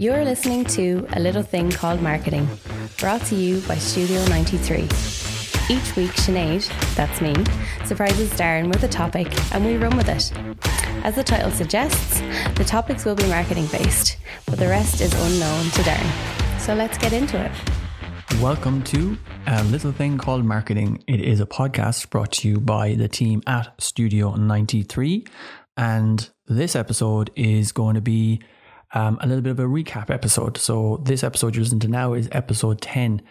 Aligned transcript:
You're 0.00 0.24
listening 0.24 0.64
to 0.76 1.06
A 1.12 1.20
Little 1.20 1.42
Thing 1.42 1.70
Called 1.70 2.00
Marketing, 2.00 2.48
brought 2.96 3.20
to 3.26 3.34
you 3.34 3.60
by 3.68 3.74
Studio 3.74 4.24
93. 4.28 4.84
Each 5.68 5.94
week, 5.94 6.12
Sinead, 6.12 6.66
that's 6.94 7.20
me, 7.20 7.34
surprises 7.84 8.30
Darren 8.30 8.68
with 8.68 8.82
a 8.82 8.88
topic 8.88 9.28
and 9.52 9.62
we 9.62 9.76
run 9.76 9.94
with 9.98 10.08
it. 10.08 10.32
As 11.04 11.16
the 11.16 11.22
title 11.22 11.50
suggests, 11.50 12.20
the 12.54 12.64
topics 12.64 13.04
will 13.04 13.14
be 13.14 13.28
marketing 13.28 13.66
based, 13.66 14.16
but 14.46 14.58
the 14.58 14.68
rest 14.68 15.02
is 15.02 15.12
unknown 15.12 15.64
to 15.64 15.82
Darren. 15.82 16.58
So 16.58 16.72
let's 16.72 16.96
get 16.96 17.12
into 17.12 17.38
it. 17.38 17.52
Welcome 18.40 18.82
to 18.84 19.18
A 19.48 19.62
Little 19.64 19.92
Thing 19.92 20.16
Called 20.16 20.46
Marketing. 20.46 21.04
It 21.08 21.20
is 21.20 21.40
a 21.40 21.46
podcast 21.46 22.08
brought 22.08 22.32
to 22.32 22.48
you 22.48 22.58
by 22.58 22.94
the 22.94 23.08
team 23.08 23.42
at 23.46 23.78
Studio 23.78 24.34
93. 24.34 25.26
And 25.76 26.30
this 26.46 26.74
episode 26.74 27.30
is 27.36 27.72
going 27.72 27.96
to 27.96 28.00
be 28.00 28.40
um, 28.92 29.18
a 29.20 29.26
little 29.26 29.42
bit 29.42 29.50
of 29.50 29.60
a 29.60 29.64
recap 29.64 30.10
episode. 30.10 30.56
So, 30.56 31.00
this 31.04 31.22
episode 31.22 31.54
you're 31.54 31.62
listening 31.62 31.80
to 31.80 31.88
now 31.88 32.14
is 32.14 32.28
episode 32.32 32.80
10. 32.80 33.22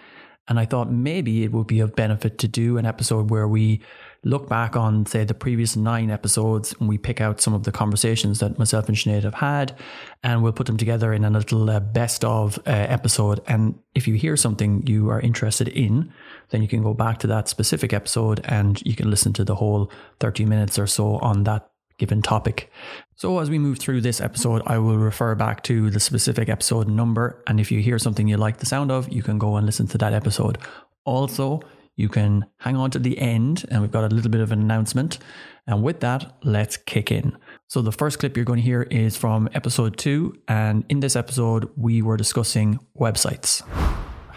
And 0.50 0.60
I 0.60 0.66
thought 0.66 0.92
maybe 0.92 1.44
it 1.44 1.52
would 1.52 1.68
be 1.68 1.80
of 1.80 1.96
benefit 1.96 2.40
to 2.40 2.48
do 2.48 2.78
an 2.80 2.86
episode 2.86 3.30
where 3.30 3.48
we 3.48 3.82
look 4.24 4.50
back 4.50 4.76
on, 4.76 5.06
say, 5.06 5.24
the 5.24 5.36
previous 5.36 5.76
nine 5.76 6.10
episodes 6.10 6.74
and 6.80 6.90
we 6.90 6.98
pick 6.98 7.22
out 7.22 7.40
some 7.40 7.54
of 7.54 7.64
the 7.64 7.72
conversations 7.72 8.40
that 8.40 8.58
myself 8.58 8.88
and 8.90 8.98
Sinead 8.98 9.24
have 9.24 9.36
had 9.36 9.78
and 10.24 10.42
we'll 10.42 10.52
put 10.52 10.66
them 10.66 10.76
together 10.76 11.14
in 11.14 11.24
a 11.24 11.30
little 11.30 11.70
uh, 11.70 11.80
best 11.80 12.26
of 12.26 12.58
uh, 12.60 12.72
episode. 12.72 13.42
And 13.48 13.78
if 13.94 14.08
you 14.08 14.16
hear 14.16 14.36
something 14.36 14.86
you 14.88 15.10
are 15.10 15.22
interested 15.22 15.68
in, 15.68 16.12
then 16.50 16.64
you 16.64 16.68
can 16.68 16.82
go 16.82 16.96
back 16.96 17.20
to 17.20 17.28
that 17.28 17.48
specific 17.48 17.94
episode 17.94 18.42
and 18.46 18.82
you 18.82 18.96
can 18.96 19.10
listen 19.10 19.34
to 19.34 19.44
the 19.44 19.56
whole 19.56 19.92
30 20.20 20.46
minutes 20.46 20.80
or 20.80 20.88
so 20.88 21.18
on 21.18 21.44
that 21.44 21.70
given 22.00 22.22
topic. 22.22 22.72
So, 23.16 23.38
as 23.40 23.50
we 23.50 23.60
move 23.60 23.78
through 23.78 24.02
this 24.02 24.20
episode, 24.20 24.64
I 24.66 24.80
will 24.80 24.98
refer 24.98 25.36
back 25.36 25.62
to 25.64 25.92
the 25.92 26.00
specific 26.00 26.50
episode 26.50 26.88
number. 26.88 27.44
And 27.46 27.60
if 27.60 27.72
you 27.72 27.82
hear 27.82 28.00
something 28.00 28.28
you 28.28 28.38
like 28.38 28.58
the 28.58 28.66
sound 28.66 28.92
of, 28.92 29.12
you 29.12 29.22
can 29.22 29.38
go 29.38 29.58
and 29.58 29.66
listen 29.66 29.88
to 29.88 29.98
that 30.00 30.14
episode. 30.14 30.58
Also, 31.06 31.62
you 31.96 32.10
can 32.10 32.46
hang 32.58 32.78
on 32.78 32.90
to 32.92 33.00
the 33.00 33.20
end, 33.20 33.66
and 33.70 33.82
we've 33.82 33.92
got 33.92 34.10
a 34.10 34.16
little 34.16 34.32
bit 34.32 34.42
of 34.42 34.52
an 34.52 34.62
announcement. 34.62 35.20
And 35.68 35.84
with 35.84 36.00
that, 36.00 36.38
let's 36.44 36.78
kick 36.78 37.12
in. 37.12 37.38
So, 37.68 37.82
the 37.82 37.92
first 37.92 38.18
clip 38.20 38.36
you're 38.36 38.46
going 38.46 38.60
to 38.60 38.66
hear 38.66 38.84
is 38.84 39.16
from 39.18 39.50
episode 39.54 39.98
two. 39.98 40.34
And 40.48 40.86
in 40.90 41.02
this 41.02 41.16
episode, 41.16 41.70
we 41.76 42.02
were 42.02 42.18
discussing 42.18 42.80
websites 42.98 43.62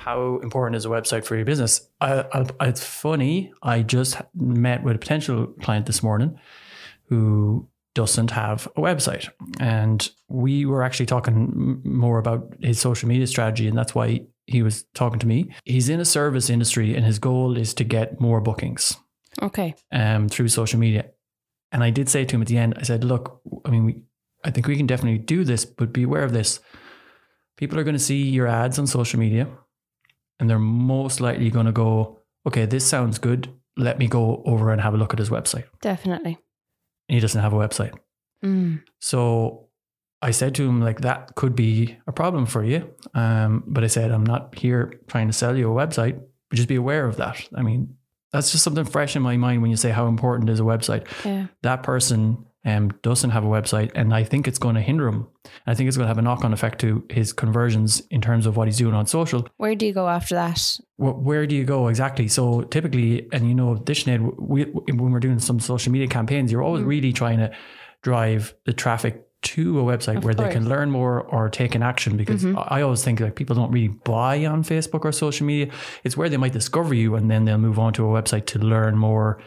how 0.03 0.41
important 0.42 0.75
is 0.75 0.84
a 0.84 0.89
website 0.89 1.25
for 1.25 1.36
your 1.36 1.45
business? 1.45 1.89
I, 2.01 2.25
I, 2.33 2.67
it's 2.67 2.83
funny. 2.83 3.53
I 3.62 3.83
just 3.83 4.20
met 4.34 4.83
with 4.83 4.97
a 4.97 4.98
potential 4.98 5.47
client 5.62 5.86
this 5.86 6.03
morning 6.03 6.41
who 7.12 7.68
doesn't 7.94 8.30
have 8.30 8.66
a 8.74 8.80
website. 8.80 9.28
And 9.60 10.08
we 10.28 10.64
were 10.64 10.82
actually 10.82 11.05
talking 11.05 11.82
more 11.84 12.18
about 12.18 12.55
his 12.58 12.80
social 12.80 13.06
media 13.06 13.27
strategy, 13.27 13.68
and 13.68 13.77
that's 13.77 13.94
why 13.94 14.22
he 14.46 14.62
was 14.62 14.84
talking 14.94 15.18
to 15.18 15.27
me. 15.27 15.50
He's 15.66 15.90
in 15.90 16.00
a 16.00 16.06
service 16.06 16.48
industry, 16.48 16.94
and 16.96 17.05
his 17.05 17.18
goal 17.18 17.58
is 17.58 17.74
to 17.74 17.84
get 17.84 18.18
more 18.18 18.40
bookings. 18.40 18.96
Okay. 19.42 19.74
Um, 19.92 20.30
through 20.30 20.48
social 20.48 20.78
media. 20.78 21.10
And 21.70 21.84
I 21.84 21.90
did 21.90 22.08
say 22.08 22.24
to 22.24 22.34
him 22.34 22.40
at 22.40 22.48
the 22.48 22.56
end, 22.56 22.74
I 22.78 22.83
said, 22.83 23.05
"Look, 23.05 23.42
I 23.66 23.70
mean, 23.70 23.84
we, 23.84 24.00
I 24.42 24.50
think 24.50 24.66
we 24.66 24.77
can 24.77 24.86
definitely 24.86 25.18
do 25.18 25.44
this, 25.44 25.66
but 25.66 25.92
be 25.92 26.05
aware 26.05 26.24
of 26.24 26.33
this. 26.33 26.60
People 27.58 27.78
are 27.78 27.84
going 27.84 28.00
to 28.02 28.08
see 28.10 28.22
your 28.22 28.46
ads 28.46 28.78
on 28.78 28.86
social 28.86 29.20
media, 29.20 29.48
and 30.40 30.48
they're 30.48 30.58
most 30.58 31.20
likely 31.20 31.50
going 31.50 31.66
to 31.66 31.72
go, 31.72 32.20
okay, 32.46 32.64
this 32.64 32.86
sounds 32.86 33.18
good. 33.18 33.52
Let 33.77 33.98
me 33.98 34.06
go 34.06 34.42
over 34.46 34.72
and 34.72 34.80
have 34.80 34.94
a 34.94 34.96
look 34.96 35.12
at 35.12 35.18
his 35.18 35.28
website." 35.28 35.64
Definitely 35.83 36.38
he 37.08 37.20
doesn't 37.20 37.41
have 37.41 37.53
a 37.53 37.56
website. 37.56 37.92
Mm. 38.45 38.83
So 39.00 39.69
I 40.20 40.31
said 40.31 40.55
to 40.56 40.69
him, 40.69 40.81
like, 40.81 41.00
that 41.00 41.34
could 41.34 41.56
be 41.56 41.97
a 42.06 42.12
problem 42.12 42.47
for 42.47 42.64
you. 42.64 42.92
Um, 43.14 43.64
but 43.67 43.84
I 43.84 43.89
said, 43.89 44.11
I'm 44.11 44.25
not 44.25 44.56
here 44.58 45.00
trying 45.08 45.27
to 45.27 45.33
sell 45.33 45.56
you 45.56 45.70
a 45.70 45.75
website, 45.75 46.20
but 46.48 46.56
just 46.56 46.69
be 46.69 46.77
aware 46.77 47.06
of 47.06 47.17
that. 47.17 47.48
I 47.55 47.62
mean, 47.62 47.97
that's 48.33 48.53
just 48.53 48.64
something 48.64 48.84
fresh 48.84 49.14
in 49.17 49.23
my 49.23 49.36
mind 49.36 49.62
when 49.62 49.70
you 49.70 49.77
say 49.77 49.91
how 49.91 50.07
important 50.07 50.48
is 50.48 50.61
a 50.61 50.64
website. 50.64 51.07
Yeah. 51.24 51.48
That 51.63 51.83
person 51.83 52.46
um, 52.64 52.90
doesn't 53.02 53.30
have 53.30 53.45
a 53.45 53.48
website, 53.48 53.90
and 53.95 54.14
I 54.14 54.23
think 54.23 54.46
it's 54.46 54.58
going 54.58 54.77
to 54.77 54.80
hinder 54.80 55.08
him. 55.08 55.27
I 55.67 55.74
think 55.74 55.89
it's 55.89 55.96
going 55.96 56.05
to 56.05 56.08
have 56.08 56.18
a 56.18 56.23
knock 56.23 56.45
on 56.45 56.52
effect 56.52 56.80
to 56.80 57.05
his 57.11 57.33
conversions 57.33 58.00
in 58.11 58.20
terms 58.20 58.46
of 58.46 58.56
what 58.56 58.68
he's 58.68 58.78
doing 58.78 58.95
on 58.95 59.06
social. 59.06 59.48
Where 59.56 59.74
do 59.74 59.84
you 59.84 59.92
go 59.92 60.08
after 60.08 60.34
that? 60.36 60.78
Where, 60.96 61.12
where 61.12 61.46
do 61.46 61.56
you 61.56 61.64
go 61.64 61.89
exactly? 61.89 62.28
So 62.28 62.62
typically, 62.62 63.28
and 63.33 63.48
you 63.48 63.55
know, 63.55 63.74
Sinead, 63.74 64.39
we, 64.39 64.64
when 64.64 65.12
we're 65.12 65.20
doing 65.20 65.40
some 65.40 65.58
social 65.58 65.90
media 65.90 66.06
campaigns, 66.06 66.52
you're 66.52 66.62
always 66.62 66.84
mm. 66.84 66.89
really 66.89 67.12
trying 67.12 67.39
to 67.39 67.52
drive 68.02 68.55
the 68.64 68.72
traffic 68.72 69.27
to 69.42 69.80
a 69.80 69.83
website 69.83 70.18
of 70.18 70.24
where 70.24 70.34
course. 70.34 70.48
they 70.48 70.52
can 70.52 70.68
learn 70.68 70.90
more 70.90 71.20
or 71.22 71.48
take 71.48 71.74
an 71.74 71.83
action 71.83 72.17
because 72.17 72.45
mm-hmm. 72.45 72.58
I 72.68 72.83
always 72.83 73.02
think 73.02 73.18
like 73.18 73.34
people 73.34 73.56
don't 73.56 73.72
really 73.72 73.89
buy 73.89 74.46
on 74.46 74.62
Facebook 74.62 75.05
or 75.05 75.11
social 75.11 75.46
media. 75.46 75.72
It's 76.05 76.17
where 76.17 76.28
they 76.28 76.36
might 76.36 76.52
discover 76.52 76.95
you 76.95 77.17
and 77.17 77.28
then 77.28 77.45
they'll 77.45 77.58
move 77.58 77.78
on 77.78 77.92
to 77.95 78.06
a 78.06 78.22
website 78.22 78.46
to 78.46 78.61
learn 78.61 78.96
more 78.96 79.42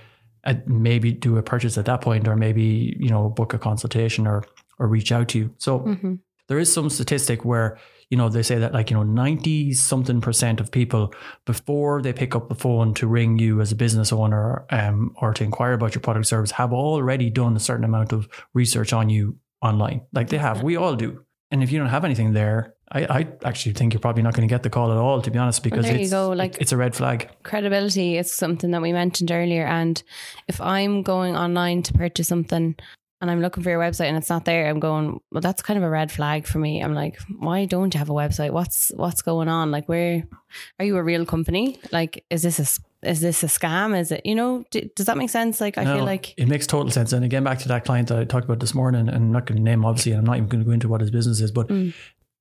maybe 0.66 1.12
do 1.12 1.38
a 1.38 1.44
purchase 1.44 1.78
at 1.78 1.86
that 1.86 2.02
point 2.02 2.28
or 2.28 2.36
maybe 2.36 2.96
you 3.00 3.10
know 3.10 3.30
book 3.30 3.54
a 3.54 3.58
consultation 3.58 4.28
or 4.28 4.44
or 4.80 4.88
reach 4.88 5.12
out 5.12 5.30
to 5.30 5.40
you. 5.40 5.54
So 5.58 5.80
mm-hmm. 5.80 6.16
there 6.48 6.60
is 6.60 6.72
some 6.72 6.90
statistic 6.90 7.46
where 7.46 7.78
you 8.10 8.18
know 8.18 8.30
they 8.30 8.44
say 8.44 8.58
that 8.60 8.74
like 8.74 8.90
you 8.92 8.98
know 8.98 9.04
90 9.04 9.74
something 9.74 10.22
percent 10.22 10.60
of 10.60 10.72
people 10.72 11.14
before 11.46 12.02
they 12.02 12.14
pick 12.14 12.36
up 12.36 12.50
the 12.50 12.56
phone 12.56 12.94
to 12.96 13.08
ring 13.08 13.40
you 13.40 13.62
as 13.62 13.72
a 13.72 13.76
business 13.76 14.14
owner 14.14 14.66
um, 14.70 15.16
or 15.22 15.34
to 15.34 15.44
inquire 15.44 15.74
about 15.74 15.96
your 15.96 16.02
product 16.02 16.28
service 16.28 16.52
have 16.52 16.74
already 16.74 17.30
done 17.30 17.56
a 17.56 17.60
certain 17.60 17.86
amount 17.86 18.12
of 18.12 18.28
research 18.54 18.94
on 18.94 19.10
you 19.10 19.38
online. 19.62 20.02
Like 20.14 20.30
they 20.30 20.38
have. 20.38 20.62
We 20.62 20.76
all 20.76 20.96
do. 20.96 21.26
And 21.52 21.64
if 21.64 21.72
you 21.72 21.80
don't 21.80 21.90
have 21.90 22.06
anything 22.06 22.34
there 22.34 22.75
I, 22.96 23.20
I 23.20 23.28
actually 23.44 23.74
think 23.74 23.94
you're 23.94 24.00
probably 24.00 24.24
not 24.24 24.34
going 24.36 24.48
to 24.48 24.52
get 24.52 24.64
the 24.64 24.70
call 24.70 24.90
at 24.90 24.98
all, 24.98 25.22
to 25.22 25.30
be 25.30 25.38
honest, 25.38 25.64
because 25.64 25.86
well, 25.86 25.96
it's, 25.96 26.10
go. 26.12 26.30
Like, 26.30 26.58
it's 26.62 26.72
a 26.72 26.78
red 26.78 26.96
flag. 26.96 27.30
Credibility 27.44 28.18
is 28.18 28.34
something 28.34 28.72
that 28.72 28.82
we 28.82 28.94
mentioned 28.94 29.32
earlier. 29.32 29.66
And 29.66 30.02
if 30.48 30.62
I'm 30.62 31.04
going 31.04 31.36
online 31.36 31.84
to 31.84 31.94
purchase 31.94 32.30
something 32.30 32.74
and 33.20 33.32
I'm 33.32 33.42
looking 33.42 33.64
for 33.64 33.70
your 33.70 33.82
website 33.82 34.06
and 34.06 34.16
it's 34.16 34.30
not 34.30 34.46
there, 34.46 34.70
I'm 34.70 34.80
going, 34.80 35.20
well, 35.30 35.42
that's 35.42 35.62
kind 35.62 35.78
of 35.78 35.84
a 35.84 35.90
red 35.90 36.10
flag 36.10 36.48
for 36.48 36.60
me. 36.60 36.82
I'm 36.82 36.94
like, 36.94 37.20
why 37.38 37.66
don't 37.66 37.94
you 37.94 37.98
have 37.98 38.10
a 38.10 38.14
website? 38.14 38.52
What's 38.52 38.92
what's 38.96 39.22
going 39.22 39.50
on? 39.50 39.72
Like, 39.72 39.90
where 39.90 40.24
are 40.80 40.86
you 40.86 40.96
a 40.96 41.04
real 41.04 41.26
company? 41.26 41.78
Like, 41.92 42.24
is 42.30 42.44
this 42.44 42.60
a 42.60 43.08
is 43.10 43.20
this 43.22 43.44
a 43.44 43.48
scam? 43.48 43.98
Is 43.98 44.12
it 44.12 44.26
you 44.26 44.36
know? 44.36 44.64
D- 44.72 44.90
does 44.96 45.06
that 45.08 45.18
make 45.18 45.30
sense? 45.30 45.60
Like, 45.60 45.78
I 45.78 45.84
no, 45.84 45.96
feel 45.98 46.06
like 46.06 46.34
it 46.38 46.48
makes 46.48 46.66
total 46.66 46.92
sense. 46.92 47.14
And 47.14 47.26
again, 47.26 47.44
back 47.44 47.60
to 47.60 47.68
that 47.68 47.84
client 47.84 48.08
that 48.08 48.20
I 48.20 48.24
talked 48.26 48.46
about 48.46 48.60
this 48.60 48.74
morning, 48.74 49.08
and 49.08 49.12
I'm 49.16 49.32
not 49.32 49.46
going 49.46 49.58
to 49.58 49.64
name 49.64 49.86
obviously, 49.86 50.14
and 50.14 50.20
I'm 50.20 50.26
not 50.26 50.38
even 50.38 50.48
going 50.48 50.64
to 50.64 50.66
go 50.66 50.72
into 50.72 50.88
what 50.88 51.02
his 51.02 51.12
business 51.12 51.42
is, 51.42 51.52
but 51.52 51.68
mm 51.68 51.94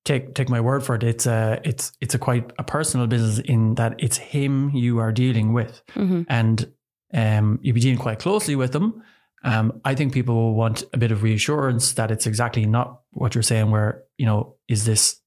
take 0.05 0.35
take 0.35 0.49
my 0.49 0.61
word 0.61 0.83
for 0.83 0.95
it. 0.95 1.03
It's 1.03 1.25
a 1.25 1.59
it's 1.63 1.91
it's 1.99 2.15
a 2.15 2.19
quite 2.19 2.51
a 2.57 2.63
personal 2.63 3.07
business 3.07 3.39
in 3.39 3.75
that 3.75 3.95
it's 3.97 4.17
him 4.17 4.69
you 4.73 4.99
are 4.99 5.11
dealing 5.11 5.51
with, 5.51 5.81
mm-hmm. 5.93 6.21
and 6.29 6.71
um, 7.13 7.59
you 7.61 7.73
be 7.73 7.81
dealing 7.81 7.97
quite 7.97 8.19
closely 8.19 8.55
with 8.55 8.71
them. 8.71 9.03
Um, 9.43 9.81
I 9.83 9.93
think 9.93 10.13
people 10.13 10.35
will 10.35 10.55
want 10.55 10.83
a 10.93 10.97
bit 10.97 11.11
of 11.11 11.21
reassurance 11.21 11.93
that 11.93 12.09
it's 12.09 12.25
exactly 12.25 12.65
not 12.65 13.01
what 13.11 13.35
you're 13.35 13.43
saying. 13.43 13.71
Where 13.71 14.03
you 14.17 14.25
know, 14.25 14.55
is 14.67 14.85
this 14.85 15.19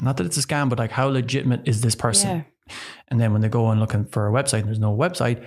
not 0.00 0.16
that 0.16 0.26
it's 0.26 0.36
a 0.36 0.42
scam, 0.42 0.68
but 0.68 0.78
like 0.78 0.90
how 0.90 1.08
legitimate 1.08 1.62
is 1.66 1.82
this 1.82 1.94
person? 1.94 2.30
Yeah. 2.68 2.74
And 3.08 3.20
then 3.20 3.32
when 3.32 3.42
they 3.42 3.48
go 3.48 3.68
and 3.70 3.80
looking 3.80 4.06
for 4.06 4.28
a 4.28 4.32
website, 4.32 4.60
and 4.60 4.68
there's 4.68 4.78
no 4.78 4.96
website. 4.96 5.46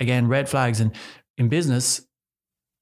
Again, 0.00 0.26
red 0.26 0.48
flags. 0.48 0.80
And 0.80 0.92
in 1.38 1.48
business, 1.48 2.02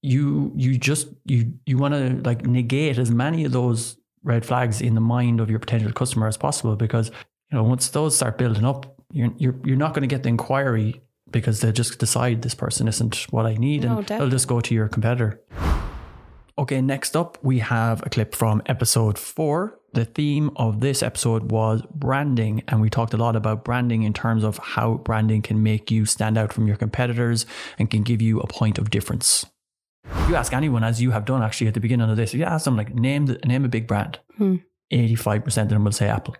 you 0.03 0.53
you 0.57 0.79
just 0.79 1.09
you 1.27 1.53
you 1.67 1.77
want 1.77 1.95
to 1.95 2.23
like 2.29 2.47
negate 2.47 2.99
as 2.99 3.11
many 3.11 3.45
of 3.45 3.53
those 3.53 3.99
red 4.25 4.44
flags 4.44 4.81
in 4.81 4.94
the 4.94 5.00
mind 5.00 5.41
of 5.41 5.50
your 5.50 5.59
potential 5.59 5.93
customer 5.93 6.27
as 6.27 6.37
possible 6.37 6.77
because 6.77 7.09
you 7.50 7.59
know 7.59 7.62
once 7.65 7.88
those 7.91 8.16
start 8.16 8.38
building 8.38 8.65
up 8.65 8.97
you're 9.12 9.33
you're, 9.37 9.55
you're 9.65 9.77
not 9.77 9.94
going 9.94 10.03
to 10.03 10.12
get 10.12 10.22
the 10.22 10.28
inquiry 10.28 11.00
because 11.31 11.60
they'll 11.60 11.72
just 11.72 11.99
decide 11.99 12.43
this 12.43 12.55
person 12.55 12.88
isn't 12.88 13.27
what 13.31 13.47
I 13.47 13.55
need 13.55 13.82
no, 13.82 13.99
and 13.99 14.06
definitely. 14.06 14.19
they'll 14.19 14.31
just 14.31 14.49
go 14.49 14.61
to 14.61 14.75
your 14.75 14.88
competitor. 14.88 15.41
Okay, 16.59 16.81
next 16.81 17.16
up 17.16 17.38
we 17.43 17.61
have 17.61 18.05
a 18.05 18.11
clip 18.11 18.34
from 18.34 18.62
episode 18.66 19.19
4. 19.19 19.78
The 19.94 20.05
theme 20.05 20.50
of 20.56 20.81
this 20.81 21.03
episode 21.03 21.50
was 21.50 21.82
branding 21.94 22.62
and 22.69 22.81
we 22.81 22.91
talked 22.91 23.14
a 23.14 23.17
lot 23.17 23.37
about 23.37 23.64
branding 23.64 24.02
in 24.02 24.12
terms 24.12 24.44
of 24.44 24.58
how 24.58 24.94
branding 24.94 25.43
can 25.43 25.62
make 25.62 25.91
you 25.91 26.05
stand 26.06 26.37
out 26.37 26.52
from 26.52 26.67
your 26.67 26.76
competitors 26.76 27.47
and 27.79 27.91
can 27.91 28.02
give 28.02 28.20
you 28.23 28.41
a 28.41 28.47
point 28.47 28.79
of 28.79 28.91
difference. 28.91 29.47
If 30.04 30.28
you 30.28 30.37
ask 30.37 30.52
anyone, 30.52 30.84
as 30.84 31.00
you 31.00 31.10
have 31.10 31.25
done 31.25 31.43
actually 31.43 31.69
at 31.69 31.75
the 31.75 31.81
beginning 31.81 32.10
of 32.10 32.16
this, 32.16 32.34
if 32.34 32.40
you 32.40 32.44
ask 32.44 32.64
them 32.64 32.76
like 32.76 32.94
name 32.94 33.26
the, 33.26 33.38
name 33.44 33.64
a 33.64 33.69
big 33.69 33.87
brand, 33.87 34.19
eighty 34.90 35.14
five 35.14 35.44
percent 35.44 35.70
of 35.70 35.76
them 35.76 35.84
will 35.84 35.93
say 35.93 36.08
Apple, 36.08 36.37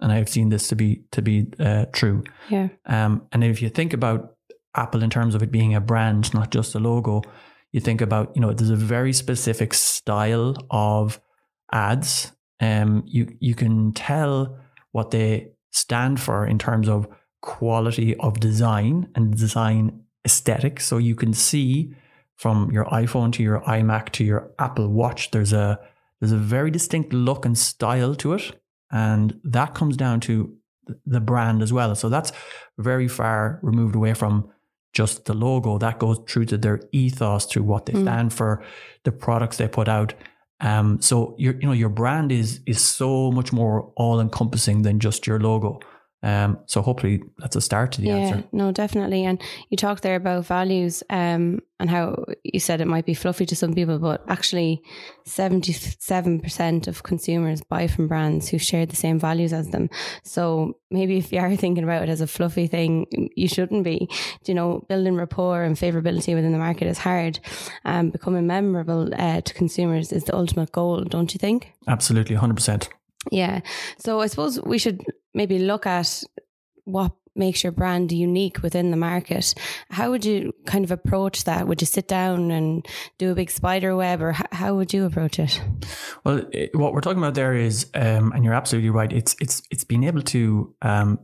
and 0.00 0.12
I 0.12 0.16
have 0.16 0.28
seen 0.28 0.48
this 0.48 0.68
to 0.68 0.76
be 0.76 1.02
to 1.12 1.22
be 1.22 1.46
uh, 1.58 1.86
true. 1.92 2.24
Yeah. 2.48 2.68
Um, 2.86 3.26
and 3.32 3.42
if 3.44 3.62
you 3.62 3.68
think 3.68 3.92
about 3.92 4.34
Apple 4.74 5.02
in 5.02 5.10
terms 5.10 5.34
of 5.34 5.42
it 5.42 5.50
being 5.50 5.74
a 5.74 5.80
brand, 5.80 6.32
not 6.34 6.50
just 6.50 6.74
a 6.74 6.78
logo, 6.78 7.22
you 7.72 7.80
think 7.80 8.00
about 8.00 8.32
you 8.34 8.40
know 8.40 8.52
there's 8.52 8.70
a 8.70 8.76
very 8.76 9.12
specific 9.12 9.74
style 9.74 10.54
of 10.70 11.20
ads. 11.72 12.32
Um, 12.60 13.04
you 13.06 13.36
you 13.40 13.54
can 13.54 13.92
tell 13.92 14.58
what 14.92 15.10
they 15.10 15.52
stand 15.72 16.20
for 16.20 16.46
in 16.46 16.58
terms 16.58 16.88
of 16.88 17.08
quality 17.40 18.16
of 18.16 18.40
design 18.40 19.08
and 19.14 19.36
design 19.36 20.02
aesthetic. 20.24 20.80
So 20.80 20.98
you 20.98 21.14
can 21.14 21.32
see 21.32 21.94
from 22.38 22.70
your 22.70 22.84
iPhone 22.86 23.32
to 23.32 23.42
your 23.42 23.60
iMac 23.62 24.10
to 24.12 24.24
your 24.24 24.52
Apple 24.58 24.88
Watch, 24.88 25.32
there's 25.32 25.52
a 25.52 25.78
there's 26.20 26.32
a 26.32 26.36
very 26.36 26.70
distinct 26.70 27.12
look 27.12 27.44
and 27.44 27.58
style 27.58 28.14
to 28.16 28.32
it. 28.32 28.60
And 28.90 29.38
that 29.44 29.74
comes 29.74 29.96
down 29.96 30.20
to 30.20 30.56
the 31.04 31.20
brand 31.20 31.62
as 31.62 31.72
well. 31.72 31.94
So 31.94 32.08
that's 32.08 32.32
very 32.78 33.08
far 33.08 33.60
removed 33.62 33.94
away 33.94 34.14
from 34.14 34.50
just 34.92 35.26
the 35.26 35.34
logo. 35.34 35.78
That 35.78 35.98
goes 35.98 36.18
through 36.28 36.46
to 36.46 36.56
their 36.56 36.80
ethos, 36.92 37.44
through 37.44 37.64
what 37.64 37.86
they 37.86 37.92
mm. 37.92 38.02
stand 38.02 38.32
for, 38.32 38.64
the 39.04 39.12
products 39.12 39.58
they 39.58 39.68
put 39.68 39.88
out. 39.88 40.14
Um, 40.60 41.00
so 41.00 41.34
your 41.38 41.54
you 41.54 41.66
know 41.66 41.72
your 41.72 41.88
brand 41.88 42.32
is 42.32 42.60
is 42.66 42.80
so 42.80 43.30
much 43.30 43.52
more 43.52 43.92
all 43.96 44.20
encompassing 44.20 44.82
than 44.82 45.00
just 45.00 45.26
your 45.26 45.38
logo. 45.38 45.80
Um, 46.22 46.58
so 46.66 46.82
hopefully 46.82 47.22
that's 47.38 47.54
a 47.54 47.60
start 47.60 47.92
to 47.92 48.00
the 48.00 48.08
yeah, 48.08 48.16
answer. 48.16 48.44
No, 48.50 48.72
definitely. 48.72 49.24
And 49.24 49.40
you 49.70 49.76
talked 49.76 50.02
there 50.02 50.16
about 50.16 50.46
values 50.46 51.04
um, 51.10 51.60
and 51.78 51.88
how 51.88 52.24
you 52.42 52.58
said 52.58 52.80
it 52.80 52.88
might 52.88 53.06
be 53.06 53.14
fluffy 53.14 53.46
to 53.46 53.54
some 53.54 53.72
people, 53.72 54.00
but 54.00 54.24
actually 54.26 54.82
77% 55.26 56.88
of 56.88 57.04
consumers 57.04 57.62
buy 57.62 57.86
from 57.86 58.08
brands 58.08 58.48
who 58.48 58.58
share 58.58 58.84
the 58.84 58.96
same 58.96 59.20
values 59.20 59.52
as 59.52 59.70
them. 59.70 59.88
So 60.24 60.76
maybe 60.90 61.18
if 61.18 61.32
you 61.32 61.38
are 61.38 61.54
thinking 61.56 61.84
about 61.84 62.02
it 62.02 62.08
as 62.08 62.20
a 62.20 62.26
fluffy 62.26 62.66
thing, 62.66 63.06
you 63.36 63.46
shouldn't 63.46 63.84
be. 63.84 64.08
You 64.46 64.54
know, 64.54 64.84
building 64.88 65.14
rapport 65.14 65.62
and 65.62 65.76
favorability 65.76 66.34
within 66.34 66.52
the 66.52 66.58
market 66.58 66.88
is 66.88 66.98
hard. 66.98 67.38
Um, 67.84 68.10
becoming 68.10 68.46
memorable 68.46 69.08
uh, 69.16 69.40
to 69.42 69.54
consumers 69.54 70.10
is 70.10 70.24
the 70.24 70.34
ultimate 70.34 70.72
goal, 70.72 71.04
don't 71.04 71.32
you 71.32 71.38
think? 71.38 71.72
Absolutely, 71.86 72.34
100%. 72.34 72.88
Yeah. 73.30 73.60
So 73.98 74.20
I 74.20 74.26
suppose 74.26 74.60
we 74.62 74.78
should 74.78 75.04
maybe 75.38 75.60
look 75.60 75.86
at 75.86 76.24
what 76.84 77.12
makes 77.36 77.62
your 77.62 77.72
brand 77.72 78.10
unique 78.10 78.60
within 78.62 78.90
the 78.90 78.96
market. 78.96 79.54
How 79.88 80.10
would 80.10 80.24
you 80.24 80.52
kind 80.66 80.84
of 80.84 80.90
approach 80.90 81.44
that? 81.44 81.68
Would 81.68 81.80
you 81.80 81.86
sit 81.86 82.08
down 82.08 82.50
and 82.50 82.84
do 83.18 83.30
a 83.30 83.34
big 83.36 83.48
spider 83.48 83.94
web 83.94 84.20
or 84.20 84.32
how 84.50 84.74
would 84.74 84.92
you 84.92 85.04
approach 85.04 85.38
it? 85.38 85.62
Well, 86.24 86.42
it, 86.52 86.74
what 86.74 86.92
we're 86.92 87.00
talking 87.00 87.22
about 87.22 87.34
there 87.34 87.54
is, 87.54 87.86
um, 87.94 88.32
and 88.32 88.44
you're 88.44 88.54
absolutely 88.54 88.90
right. 88.90 89.12
It's, 89.12 89.36
it's, 89.40 89.62
it's 89.70 89.84
being 89.84 90.02
able 90.02 90.22
to, 90.22 90.74
um, 90.82 91.20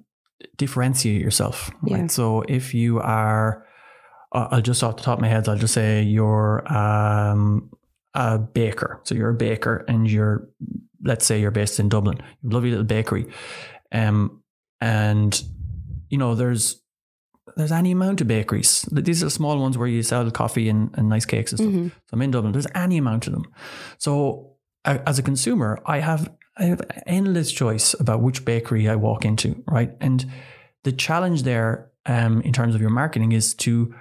differentiate 0.56 1.20
yourself. 1.20 1.72
Yeah. 1.82 2.02
Right? 2.02 2.10
So 2.10 2.42
if 2.42 2.72
you 2.72 3.00
are, 3.00 3.66
uh, 4.30 4.48
I'll 4.52 4.62
just 4.62 4.84
off 4.84 4.96
the 4.96 5.02
top 5.02 5.18
of 5.18 5.22
my 5.22 5.28
head, 5.28 5.48
I'll 5.48 5.58
just 5.58 5.74
say 5.74 6.02
you're, 6.02 6.62
um, 6.72 7.70
a 8.14 8.38
baker. 8.38 9.00
So 9.02 9.16
you're 9.16 9.30
a 9.30 9.34
baker 9.34 9.84
and 9.88 10.08
you're 10.08 10.48
let's 11.04 11.26
say 11.26 11.40
you're 11.40 11.50
based 11.50 11.78
in 11.78 11.88
Dublin, 11.88 12.20
lovely 12.42 12.70
little 12.70 12.84
bakery, 12.84 13.26
um, 13.92 14.42
and 14.80 15.42
you 16.10 16.18
know 16.18 16.34
there's 16.34 16.80
there's 17.56 17.72
any 17.72 17.92
amount 17.92 18.20
of 18.20 18.26
bakeries. 18.26 18.82
These 18.90 19.22
are 19.22 19.30
small 19.30 19.58
ones 19.58 19.78
where 19.78 19.88
you 19.88 20.02
sell 20.02 20.28
coffee 20.30 20.68
and, 20.68 20.90
and 20.94 21.08
nice 21.08 21.24
cakes 21.24 21.52
and 21.52 21.58
stuff. 21.58 21.72
Mm-hmm. 21.72 21.88
So 21.88 22.10
I'm 22.12 22.22
in 22.22 22.30
Dublin. 22.30 22.52
There's 22.52 22.66
any 22.74 22.96
amount 22.96 23.26
of 23.26 23.32
them. 23.32 23.44
So 23.98 24.54
as 24.84 25.18
a 25.18 25.22
consumer, 25.22 25.80
I 25.86 26.00
have 26.00 26.32
I 26.56 26.64
have 26.64 26.82
endless 27.06 27.50
choice 27.52 27.94
about 27.98 28.22
which 28.22 28.44
bakery 28.44 28.88
I 28.88 28.96
walk 28.96 29.24
into, 29.24 29.62
right? 29.66 29.90
And 30.00 30.24
the 30.84 30.92
challenge 30.92 31.42
there, 31.42 31.90
um, 32.06 32.42
in 32.42 32.52
terms 32.52 32.74
of 32.74 32.80
your 32.80 32.90
marketing, 32.90 33.32
is 33.32 33.54
to 33.54 33.94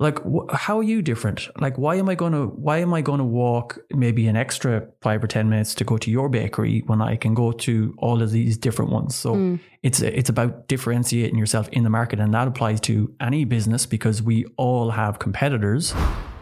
like 0.00 0.18
wh- 0.24 0.52
how 0.52 0.78
are 0.78 0.82
you 0.82 1.02
different 1.02 1.48
like 1.60 1.76
why 1.78 1.94
am 1.94 2.08
i 2.08 2.14
going 2.14 2.32
to 2.32 2.46
why 2.46 2.78
am 2.78 2.92
i 2.92 3.00
going 3.00 3.18
to 3.18 3.24
walk 3.24 3.78
maybe 3.90 4.26
an 4.26 4.34
extra 4.34 4.88
five 5.02 5.22
or 5.22 5.28
ten 5.28 5.48
minutes 5.48 5.74
to 5.74 5.84
go 5.84 5.96
to 5.96 6.10
your 6.10 6.28
bakery 6.28 6.82
when 6.86 7.00
i 7.00 7.14
can 7.14 7.34
go 7.34 7.52
to 7.52 7.94
all 7.98 8.20
of 8.20 8.32
these 8.32 8.56
different 8.56 8.90
ones 8.90 9.14
so 9.14 9.34
mm. 9.34 9.60
it's 9.82 10.00
it's 10.00 10.28
about 10.28 10.66
differentiating 10.66 11.38
yourself 11.38 11.68
in 11.68 11.84
the 11.84 11.90
market 11.90 12.18
and 12.18 12.34
that 12.34 12.48
applies 12.48 12.80
to 12.80 13.14
any 13.20 13.44
business 13.44 13.86
because 13.86 14.22
we 14.22 14.44
all 14.56 14.90
have 14.90 15.20
competitors 15.20 15.94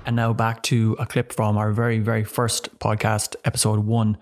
and 0.06 0.16
now 0.16 0.32
back 0.32 0.62
to 0.62 0.96
a 0.98 1.04
clip 1.04 1.32
from 1.32 1.58
our 1.58 1.72
very 1.72 1.98
very 1.98 2.24
first 2.24 2.78
podcast 2.78 3.34
episode 3.44 3.80
one 3.80 4.16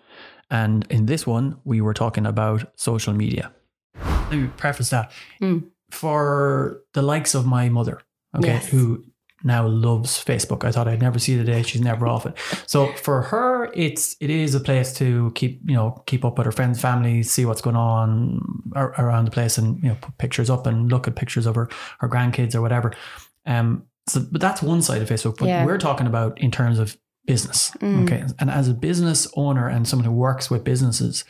and 0.50 0.86
in 0.90 1.06
this 1.06 1.26
one 1.26 1.56
we 1.64 1.80
were 1.80 1.94
talking 1.94 2.26
about 2.26 2.72
social 2.76 3.12
media 3.12 3.52
let 4.30 4.32
me 4.32 4.48
preface 4.56 4.90
that 4.90 5.12
mm. 5.42 5.62
for 5.90 6.82
the 6.94 7.02
likes 7.02 7.34
of 7.34 7.44
my 7.44 7.68
mother 7.68 8.00
okay 8.34 8.54
yes. 8.54 8.68
who 8.68 9.04
now 9.46 9.66
loves 9.66 10.22
Facebook. 10.22 10.64
I 10.64 10.72
thought 10.72 10.88
I'd 10.88 11.00
never 11.00 11.18
see 11.18 11.36
the 11.36 11.44
day 11.44 11.62
she's 11.62 11.80
never 11.80 12.06
off 12.06 12.26
it. 12.26 12.36
So 12.66 12.92
for 12.94 13.22
her, 13.22 13.70
it's 13.72 14.16
it 14.20 14.28
is 14.28 14.54
a 14.54 14.60
place 14.60 14.92
to 14.94 15.30
keep 15.34 15.60
you 15.64 15.74
know 15.74 16.02
keep 16.06 16.24
up 16.24 16.36
with 16.36 16.44
her 16.44 16.52
friends, 16.52 16.80
family, 16.80 17.22
see 17.22 17.46
what's 17.46 17.62
going 17.62 17.76
on 17.76 18.40
around 18.74 19.24
the 19.24 19.30
place, 19.30 19.56
and 19.56 19.82
you 19.82 19.88
know 19.90 19.96
put 20.00 20.18
pictures 20.18 20.50
up 20.50 20.66
and 20.66 20.90
look 20.90 21.06
at 21.06 21.16
pictures 21.16 21.46
of 21.46 21.54
her 21.54 21.68
her 22.00 22.08
grandkids 22.08 22.54
or 22.54 22.60
whatever. 22.60 22.92
Um, 23.46 23.84
so 24.08 24.26
but 24.30 24.40
that's 24.40 24.62
one 24.62 24.82
side 24.82 25.00
of 25.00 25.08
Facebook. 25.08 25.38
But 25.38 25.48
yeah. 25.48 25.64
we're 25.64 25.78
talking 25.78 26.06
about 26.06 26.38
in 26.40 26.50
terms 26.50 26.78
of 26.78 26.96
business. 27.24 27.70
Mm. 27.80 28.04
Okay, 28.04 28.24
and 28.38 28.50
as 28.50 28.68
a 28.68 28.74
business 28.74 29.28
owner 29.36 29.68
and 29.68 29.86
someone 29.86 30.06
who 30.06 30.12
works 30.12 30.50
with 30.50 30.64
businesses, 30.64 31.24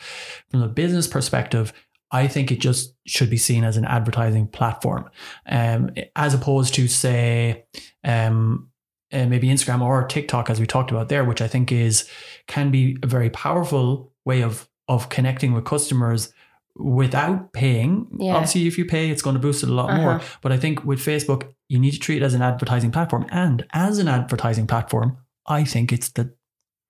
from 0.49 0.63
a 0.63 0.67
business 0.67 1.07
perspective, 1.07 1.71
I 2.11 2.27
think 2.27 2.51
it 2.51 2.59
just 2.59 2.95
should 3.05 3.29
be 3.29 3.37
seen 3.37 3.63
as 3.63 3.77
an 3.77 3.85
advertising 3.85 4.47
platform, 4.47 5.09
um, 5.45 5.91
as 6.15 6.33
opposed 6.33 6.73
to 6.75 6.87
say 6.87 7.65
um, 8.03 8.69
uh, 9.11 9.25
maybe 9.25 9.47
Instagram 9.47 9.81
or 9.81 10.05
TikTok, 10.05 10.49
as 10.49 10.59
we 10.59 10.65
talked 10.65 10.91
about 10.91 11.09
there, 11.09 11.25
which 11.25 11.41
I 11.41 11.47
think 11.47 11.71
is 11.71 12.09
can 12.47 12.71
be 12.71 12.97
a 13.03 13.07
very 13.07 13.29
powerful 13.29 14.13
way 14.25 14.41
of 14.41 14.69
of 14.87 15.09
connecting 15.09 15.53
with 15.53 15.65
customers 15.65 16.33
without 16.75 17.51
paying. 17.51 18.07
Yeah. 18.19 18.35
Obviously, 18.35 18.67
if 18.67 18.77
you 18.77 18.85
pay, 18.85 19.09
it's 19.09 19.21
going 19.21 19.35
to 19.35 19.39
boost 19.39 19.63
it 19.63 19.69
a 19.69 19.73
lot 19.73 19.89
uh-huh. 19.89 20.01
more. 20.01 20.21
But 20.41 20.51
I 20.51 20.57
think 20.57 20.85
with 20.85 20.99
Facebook, 20.99 21.51
you 21.67 21.79
need 21.79 21.91
to 21.91 21.99
treat 21.99 22.21
it 22.21 22.25
as 22.25 22.33
an 22.33 22.41
advertising 22.41 22.91
platform, 22.91 23.25
and 23.31 23.65
as 23.73 23.99
an 23.99 24.07
advertising 24.07 24.67
platform, 24.67 25.17
I 25.45 25.63
think 25.63 25.91
it's 25.91 26.09
the 26.09 26.33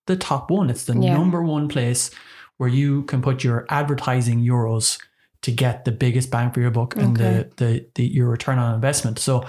the 0.06 0.16
top 0.16 0.50
one. 0.50 0.70
It's 0.70 0.84
the 0.84 0.96
yeah. 0.98 1.12
number 1.12 1.42
one 1.42 1.68
place 1.68 2.10
where 2.56 2.68
you 2.68 3.04
can 3.04 3.22
put 3.22 3.44
your 3.44 3.64
advertising 3.68 4.44
euros 4.44 4.98
to 5.42 5.52
get 5.52 5.84
the 5.84 5.92
biggest 5.92 6.30
bang 6.30 6.50
for 6.50 6.60
your 6.60 6.70
buck 6.70 6.96
and 6.96 7.16
the, 7.16 7.50
the 7.56 7.86
the 7.94 8.04
your 8.04 8.28
return 8.28 8.58
on 8.58 8.74
investment. 8.74 9.18
So 9.18 9.46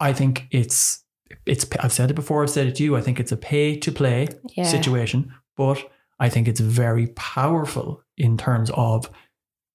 I 0.00 0.12
think 0.12 0.46
it's 0.50 1.04
it's 1.46 1.66
I've 1.80 1.92
said 1.92 2.10
it 2.10 2.14
before, 2.14 2.42
I've 2.42 2.50
said 2.50 2.66
it 2.66 2.74
to 2.76 2.84
you. 2.84 2.96
I 2.96 3.00
think 3.00 3.20
it's 3.20 3.32
a 3.32 3.36
pay 3.36 3.76
to 3.78 3.92
play 3.92 4.28
yeah. 4.56 4.64
situation, 4.64 5.32
but 5.56 5.78
I 6.18 6.28
think 6.28 6.48
it's 6.48 6.60
very 6.60 7.08
powerful 7.08 8.02
in 8.16 8.36
terms 8.36 8.70
of 8.74 9.10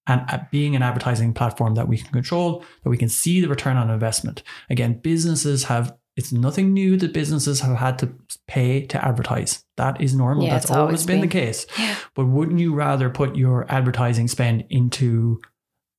and 0.07 0.47
being 0.49 0.75
an 0.75 0.81
advertising 0.81 1.33
platform 1.33 1.75
that 1.75 1.87
we 1.87 1.97
can 1.97 2.11
control, 2.11 2.63
that 2.83 2.89
we 2.89 2.97
can 2.97 3.09
see 3.09 3.41
the 3.41 3.47
return 3.47 3.77
on 3.77 3.91
investment. 3.91 4.41
Again, 4.69 4.99
businesses 4.99 5.65
have 5.65 5.95
it's 6.19 6.33
nothing 6.33 6.73
new 6.73 6.97
that 6.97 7.13
businesses 7.13 7.61
have 7.61 7.77
had 7.77 7.97
to 7.99 8.13
pay 8.45 8.85
to 8.87 9.03
advertise. 9.05 9.63
That 9.77 10.01
is 10.01 10.13
normal. 10.13 10.43
Yeah, 10.43 10.55
That's 10.55 10.69
always, 10.69 10.81
always 10.81 11.05
been, 11.05 11.21
been, 11.21 11.29
the 11.29 11.33
case. 11.33 11.65
Yeah. 11.79 11.95
But 12.13 12.25
wouldn't 12.25 12.59
you 12.59 12.75
rather 12.75 13.09
put 13.09 13.37
your 13.37 13.65
advertising 13.71 14.27
spend 14.27 14.65
into 14.69 15.39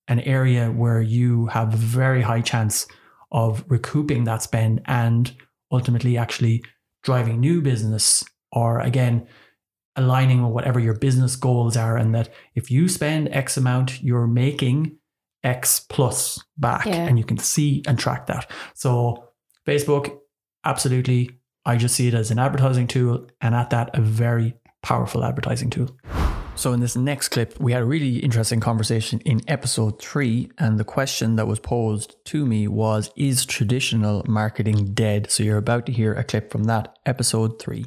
an 0.08 0.20
area 0.20 0.70
where 0.70 1.00
you 1.00 1.46
have 1.46 1.72
a 1.72 1.78
very 1.78 2.20
high 2.20 2.42
chance 2.42 2.86
of 3.32 3.64
recouping 3.68 4.24
that 4.24 4.42
spend 4.42 4.82
and 4.84 5.34
ultimately 5.72 6.18
actually 6.18 6.62
driving 7.02 7.40
new 7.40 7.62
business 7.62 8.22
or 8.52 8.78
again 8.80 9.26
aligning 9.96 10.42
with 10.42 10.52
whatever 10.52 10.78
your 10.80 10.94
business 10.98 11.34
goals 11.34 11.78
are 11.78 11.96
and 11.96 12.14
that 12.14 12.28
if 12.54 12.70
you 12.70 12.88
spend 12.88 13.28
x 13.30 13.56
amount 13.56 14.02
you're 14.02 14.26
making 14.26 14.96
x 15.44 15.80
plus 15.88 16.44
back 16.58 16.84
yeah. 16.86 17.06
and 17.06 17.18
you 17.18 17.24
can 17.24 17.38
see 17.38 17.82
and 17.86 17.98
track 17.98 18.26
that 18.26 18.50
so 18.74 19.29
Facebook, 19.66 20.18
absolutely. 20.64 21.30
I 21.66 21.76
just 21.76 21.94
see 21.94 22.08
it 22.08 22.14
as 22.14 22.30
an 22.30 22.38
advertising 22.38 22.86
tool, 22.86 23.26
and 23.40 23.54
at 23.54 23.70
that, 23.70 23.90
a 23.94 24.00
very 24.00 24.54
powerful 24.82 25.24
advertising 25.24 25.70
tool. 25.70 25.90
So, 26.54 26.72
in 26.72 26.80
this 26.80 26.96
next 26.96 27.28
clip, 27.28 27.58
we 27.60 27.72
had 27.72 27.82
a 27.82 27.86
really 27.86 28.18
interesting 28.18 28.60
conversation 28.60 29.20
in 29.20 29.40
episode 29.48 30.00
three. 30.00 30.50
And 30.58 30.78
the 30.78 30.84
question 30.84 31.36
that 31.36 31.46
was 31.46 31.58
posed 31.58 32.16
to 32.26 32.44
me 32.44 32.68
was 32.68 33.10
Is 33.16 33.46
traditional 33.46 34.24
marketing 34.28 34.92
dead? 34.92 35.30
So, 35.30 35.42
you're 35.42 35.58
about 35.58 35.86
to 35.86 35.92
hear 35.92 36.12
a 36.12 36.24
clip 36.24 36.50
from 36.50 36.64
that 36.64 36.98
episode 37.06 37.60
three. 37.60 37.86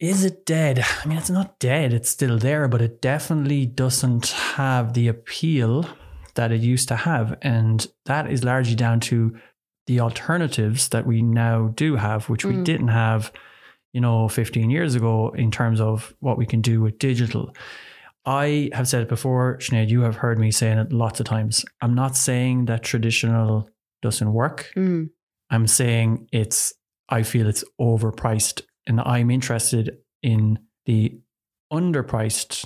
Is 0.00 0.24
it 0.24 0.44
dead? 0.44 0.84
I 1.04 1.06
mean, 1.06 1.18
it's 1.18 1.30
not 1.30 1.58
dead, 1.58 1.92
it's 1.92 2.10
still 2.10 2.38
there, 2.38 2.66
but 2.66 2.82
it 2.82 3.00
definitely 3.00 3.66
doesn't 3.66 4.28
have 4.28 4.94
the 4.94 5.08
appeal 5.08 5.86
that 6.34 6.50
it 6.50 6.60
used 6.60 6.88
to 6.88 6.96
have. 6.96 7.38
And 7.42 7.86
that 8.06 8.30
is 8.30 8.42
largely 8.42 8.74
down 8.74 9.00
to 9.00 9.38
the 9.86 10.00
alternatives 10.00 10.88
that 10.88 11.06
we 11.06 11.22
now 11.22 11.68
do 11.74 11.96
have, 11.96 12.28
which 12.28 12.44
we 12.44 12.54
mm. 12.54 12.64
didn't 12.64 12.88
have, 12.88 13.32
you 13.92 14.00
know, 14.00 14.28
15 14.28 14.70
years 14.70 14.94
ago 14.94 15.30
in 15.30 15.50
terms 15.50 15.80
of 15.80 16.14
what 16.20 16.38
we 16.38 16.46
can 16.46 16.60
do 16.60 16.80
with 16.80 16.98
digital. 16.98 17.54
I 18.26 18.70
have 18.72 18.88
said 18.88 19.02
it 19.02 19.08
before, 19.08 19.58
Sinead, 19.58 19.90
you 19.90 20.00
have 20.00 20.16
heard 20.16 20.38
me 20.38 20.50
saying 20.50 20.78
it 20.78 20.92
lots 20.92 21.20
of 21.20 21.26
times. 21.26 21.64
I'm 21.82 21.94
not 21.94 22.16
saying 22.16 22.66
that 22.66 22.82
traditional 22.82 23.68
doesn't 24.00 24.32
work. 24.32 24.70
Mm. 24.74 25.10
I'm 25.50 25.66
saying 25.66 26.28
it's, 26.32 26.72
I 27.10 27.22
feel 27.22 27.46
it's 27.46 27.64
overpriced. 27.78 28.62
And 28.86 29.00
I'm 29.00 29.30
interested 29.30 29.98
in 30.22 30.58
the 30.86 31.18
underpriced, 31.72 32.64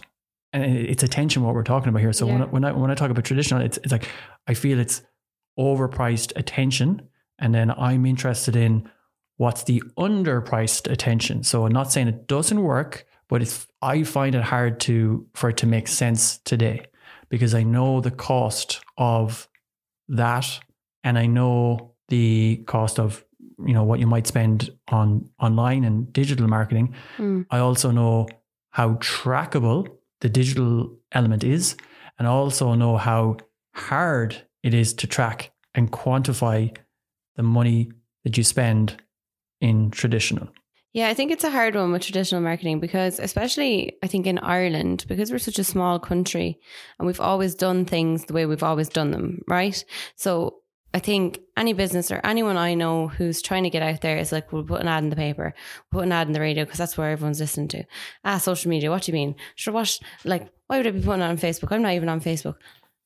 and 0.53 0.65
it's 0.65 1.03
attention 1.03 1.43
what 1.43 1.55
we're 1.55 1.63
talking 1.63 1.89
about 1.89 2.01
here. 2.01 2.13
So 2.13 2.27
yeah. 2.27 2.33
when, 2.33 2.43
I, 2.43 2.47
when 2.47 2.65
I 2.65 2.73
when 2.73 2.91
I 2.91 2.95
talk 2.95 3.11
about 3.11 3.25
traditional, 3.25 3.61
it's 3.61 3.79
it's 3.79 3.93
like 3.93 4.09
I 4.47 4.55
feel 4.55 4.79
it's 4.79 5.03
overpriced 5.59 6.33
attention. 6.37 7.03
And 7.39 7.55
then 7.55 7.71
I'm 7.71 8.07
interested 8.07 8.57
in 8.57 8.91
what's 9.37 9.65
the 9.65 9.83
underpriced 9.97 10.91
attention. 10.91 11.43
So 11.43 11.67
I'm 11.67 11.73
not 11.73 11.93
saying 11.93 12.09
it 12.09 12.27
doesn't 12.27 12.63
work, 12.63 13.07
but 13.29 13.43
it's 13.43 13.67
I 13.83 14.03
find 14.03 14.35
it 14.35 14.43
hard 14.43 14.81
to 14.81 15.27
for 15.35 15.51
it 15.51 15.57
to 15.59 15.67
make 15.67 15.89
sense 15.89 16.39
today 16.39 16.87
because 17.29 17.55
I 17.55 17.63
know 17.63 18.01
the 18.01 18.11
cost 18.11 18.81
of 18.97 19.49
that 20.09 20.61
and 21.05 21.19
I 21.19 21.27
know 21.27 21.95
the 22.09 22.63
cost 22.67 22.99
of 22.99 23.25
you 23.65 23.75
know 23.75 23.85
what 23.85 24.01
you 24.01 24.07
might 24.07 24.27
spend 24.27 24.71
on 24.89 25.29
online 25.41 25.85
and 25.85 26.13
digital 26.13 26.49
marketing. 26.49 26.95
Mm. 27.19 27.47
I 27.51 27.59
also 27.59 27.91
know 27.91 28.29
how 28.71 28.95
trackable 28.95 29.89
the 30.21 30.29
digital 30.29 30.97
element 31.13 31.45
is 31.45 31.77
and 32.19 32.27
I 32.27 32.31
also 32.31 32.75
know 32.75 32.97
how 32.97 33.37
hard 33.75 34.48
it 34.69 34.75
is 34.75 34.93
to 34.95 35.07
track 35.07 35.51
and 35.75 35.91
quantify 35.91 36.77
the 37.37 37.43
money 37.43 37.91
that 38.25 38.37
you 38.37 38.45
spend 38.45 39.03
in 39.61 39.91
traditional. 39.91 40.49
Yeah, 40.93 41.09
I 41.09 41.15
think 41.15 41.31
it's 41.31 41.45
a 41.45 41.51
hard 41.51 41.75
one 41.75 41.93
with 41.93 42.03
traditional 42.03 42.41
marketing 42.41 42.81
because, 42.81 43.19
especially, 43.19 43.97
I 44.03 44.07
think 44.07 44.27
in 44.27 44.39
Ireland, 44.39 45.05
because 45.09 45.31
we're 45.31 45.39
such 45.39 45.59
a 45.59 45.65
small 45.65 45.99
country 45.99 46.59
and 46.99 47.07
we've 47.07 47.21
always 47.21 47.55
done 47.55 47.85
things 47.85 48.25
the 48.25 48.33
way 48.33 48.47
we've 48.47 48.63
always 48.63 48.89
done 48.89 49.11
them, 49.11 49.43
right? 49.49 49.85
So 50.17 50.57
I 50.95 50.99
think 50.99 51.41
any 51.57 51.73
business 51.73 52.11
or 52.11 52.21
anyone 52.25 52.57
I 52.57 52.75
know 52.75 53.09
who's 53.09 53.43
trying 53.43 53.65
to 53.65 53.71
get 53.71 53.83
out 53.83 54.01
there 54.01 54.17
is 54.17 54.33
like, 54.33 54.53
we'll 54.53 54.65
put 54.65 54.81
an 54.81 54.89
ad 54.89 55.05
in 55.05 55.11
the 55.11 55.17
paper, 55.17 55.55
put 55.91 56.05
an 56.05 56.13
ad 56.13 56.27
in 56.27 56.33
the 56.33 56.41
radio 56.41 56.65
because 56.65 56.79
that's 56.79 56.97
where 56.97 57.11
everyone's 57.11 57.41
listening 57.41 57.69
to. 57.69 57.85
Ah, 58.25 58.39
social 58.39 58.71
media, 58.71 58.91
what 58.91 59.03
do 59.03 59.13
you 59.13 59.15
mean? 59.15 59.35
Sure, 59.55 59.75
what? 59.75 59.99
Like, 60.25 60.49
why 60.67 60.79
would 60.79 60.87
I 60.87 60.91
be 60.91 61.01
putting 61.01 61.23
it 61.23 61.27
on 61.27 61.39
Facebook? 61.39 61.71
I'm 61.71 61.83
not 61.83 61.93
even 61.93 62.09
on 62.09 62.21
Facebook. 62.21 62.57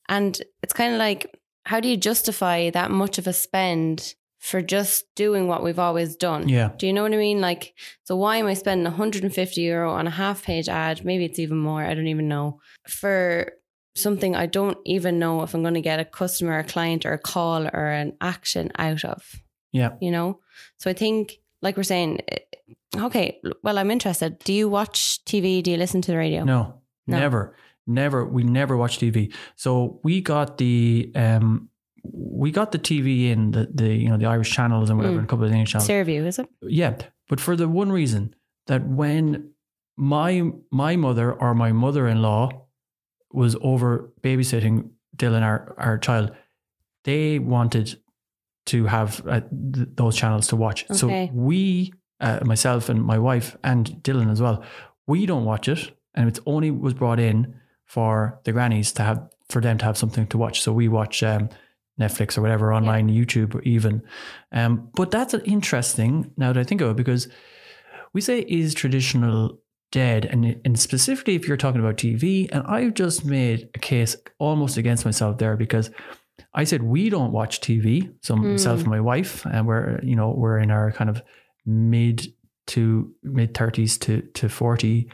And 0.09 0.41
it's 0.63 0.73
kind 0.73 0.93
of 0.93 0.99
like, 0.99 1.39
how 1.65 1.81
do 1.81 1.89
you 1.89 1.97
justify 1.97 2.71
that 2.71 2.91
much 2.91 3.19
of 3.19 3.27
a 3.27 3.33
spend 3.33 4.15
for 4.39 4.61
just 4.61 5.05
doing 5.15 5.47
what 5.47 5.63
we've 5.63 5.79
always 5.79 6.17
done? 6.17 6.49
Yeah. 6.49 6.71
Do 6.77 6.87
you 6.87 6.93
know 6.93 7.03
what 7.03 7.13
I 7.15 7.17
mean? 7.17 7.41
Like, 7.41 7.75
so 8.05 8.17
why 8.17 8.39
am 8.39 8.47
I 8.47 8.55
spending 8.55 8.85
150 8.85 9.61
euro 9.61 9.93
on 9.93 10.07
a 10.07 10.11
half 10.11 10.43
page 10.45 10.69
ad? 10.69 11.05
Maybe 11.05 11.25
it's 11.25 11.39
even 11.39 11.59
more. 11.59 11.83
I 11.85 11.95
don't 11.95 12.09
even 12.09 12.29
know. 12.29 12.61
For 12.89 13.53
something 13.95 14.35
I 14.35 14.47
don't 14.47 14.79
even 14.87 15.19
know 15.19 15.43
if 15.43 15.55
I'm 15.55 15.63
going 15.63 15.75
to 15.75 15.81
get 15.81 16.01
a 16.01 16.05
customer, 16.05 16.59
a 16.59 16.65
client, 16.65 17.05
or 17.07 17.13
a 17.13 17.19
call 17.19 17.67
or 17.67 17.87
an 17.91 18.15
action 18.21 18.71
out 18.79 19.05
of, 19.05 19.23
Yeah. 19.71 19.93
you 20.01 20.11
know? 20.11 20.41
So 20.79 20.91
I 20.91 20.95
think, 20.95 21.39
like 21.61 21.77
we're 21.77 21.83
saying, 21.83 22.21
eh, 22.29 22.39
okay, 22.97 23.39
well, 23.63 23.79
I'm 23.79 23.91
interested. 23.91 24.39
Do 24.41 24.53
you 24.55 24.69
watch 24.69 25.23
TV? 25.27 25.63
Do 25.63 25.71
you 25.71 25.77
listen 25.77 26.01
to 26.03 26.11
the 26.11 26.17
radio? 26.17 26.43
No, 26.45 26.81
No. 27.07 27.19
never, 27.19 27.55
never. 27.87 28.25
We 28.25 28.43
never 28.43 28.77
watch 28.77 28.99
TV. 28.99 29.33
So 29.57 30.01
we 30.05 30.21
got 30.21 30.59
the 30.59 31.11
um, 31.15 31.69
we 32.05 32.51
got 32.51 32.73
the 32.73 32.79
TV 32.79 33.31
in 33.31 33.51
the 33.53 33.69
the 33.73 33.95
you 33.95 34.09
know 34.09 34.17
the 34.17 34.27
Irish 34.27 34.51
channels 34.51 34.89
and 34.91 34.99
whatever, 34.99 35.15
Mm. 35.15 35.19
and 35.19 35.27
a 35.27 35.29
couple 35.31 35.45
of 35.45 35.53
English 35.53 35.71
channels. 35.73 35.89
Saorview, 35.89 36.27
is 36.27 36.39
it? 36.39 36.49
Yeah, 36.63 36.97
but 37.29 37.41
for 37.41 37.57
the 37.57 37.69
one 37.69 37.91
reason 37.93 38.35
that 38.67 38.87
when 38.87 39.51
my 39.97 40.51
my 40.71 40.97
mother 40.97 41.33
or 41.33 41.55
my 41.55 41.73
mother 41.73 42.07
in 42.09 42.23
law 42.23 42.67
was 43.33 43.57
over 43.63 44.13
babysitting 44.23 44.91
Dylan, 45.17 45.43
our 45.43 45.75
our 45.79 45.99
child, 45.99 46.33
they 47.05 47.39
wanted 47.39 47.99
to 48.67 48.87
have 48.87 49.23
uh, 49.27 49.41
th- 49.75 49.89
those 49.97 50.17
channels 50.17 50.47
to 50.49 50.57
watch. 50.57 50.85
Okay. 50.85 50.95
So 50.95 51.29
we, 51.35 51.93
uh, 52.21 52.39
myself 52.45 52.89
and 52.89 53.03
my 53.03 53.19
wife 53.19 53.57
and 53.65 53.87
Dylan 54.03 54.31
as 54.31 54.41
well, 54.41 54.63
we 55.07 55.27
don't 55.27 55.45
watch 55.45 55.67
it, 55.69 55.91
and 56.15 56.29
it 56.29 56.39
only 56.47 56.71
was 56.71 56.95
brought 56.95 57.19
in 57.19 57.55
for 57.93 58.41
the 58.45 58.53
grannies 58.53 58.91
to 58.93 59.03
have 59.03 59.29
for 59.51 59.61
them 59.61 59.77
to 59.77 59.85
have 59.85 59.99
something 59.99 60.27
to 60.29 60.39
watch. 60.39 60.63
So 60.63 60.73
we 60.73 60.89
watch. 60.89 61.23
Um, 61.23 61.51
Netflix 62.01 62.39
or 62.39 62.41
whatever 62.41 62.73
online, 62.73 63.11
YouTube 63.11 63.55
or 63.55 63.61
even. 63.63 64.03
Um, 64.51 64.89
but 64.95 65.11
that's 65.11 65.35
an 65.35 65.43
interesting 65.43 66.33
now 66.39 66.51
that 66.51 66.59
I 66.59 66.65
think 66.65 66.81
of 66.81 66.91
it 66.91 66.97
because 66.97 67.29
we 68.15 68.23
say 68.23 68.41
is 68.49 68.73
traditional 68.75 69.61
dead, 69.91 70.25
and 70.25 70.59
and 70.65 70.81
specifically 70.81 71.35
if 71.35 71.47
you're 71.47 71.59
talking 71.59 71.81
about 71.81 71.97
TV, 71.97 72.49
and 72.51 72.67
I've 72.67 72.95
just 72.95 73.25
made 73.25 73.69
a 73.75 73.79
case 73.79 74.17
almost 74.39 74.79
against 74.79 75.05
myself 75.05 75.37
there 75.39 75.57
because 75.57 75.91
I 76.55 76.65
said 76.65 76.83
we 76.83 77.11
don't 77.11 77.31
watch 77.31 77.61
TV. 77.61 78.13
So 78.23 78.37
myself 78.37 78.81
and 78.81 78.89
my 78.89 79.01
wife, 79.01 79.45
and 79.45 79.67
we're 79.67 80.01
you 80.03 80.17
know 80.17 80.31
we're 80.31 80.59
in 80.59 80.71
our 80.71 80.93
kind 80.93 81.11
of 81.11 81.23
mid 81.67 82.27
to 82.69 83.13
mid 83.23 83.55
thirties 83.55 83.99
to 83.99 84.23
to 84.23 84.49
forty 84.49 85.11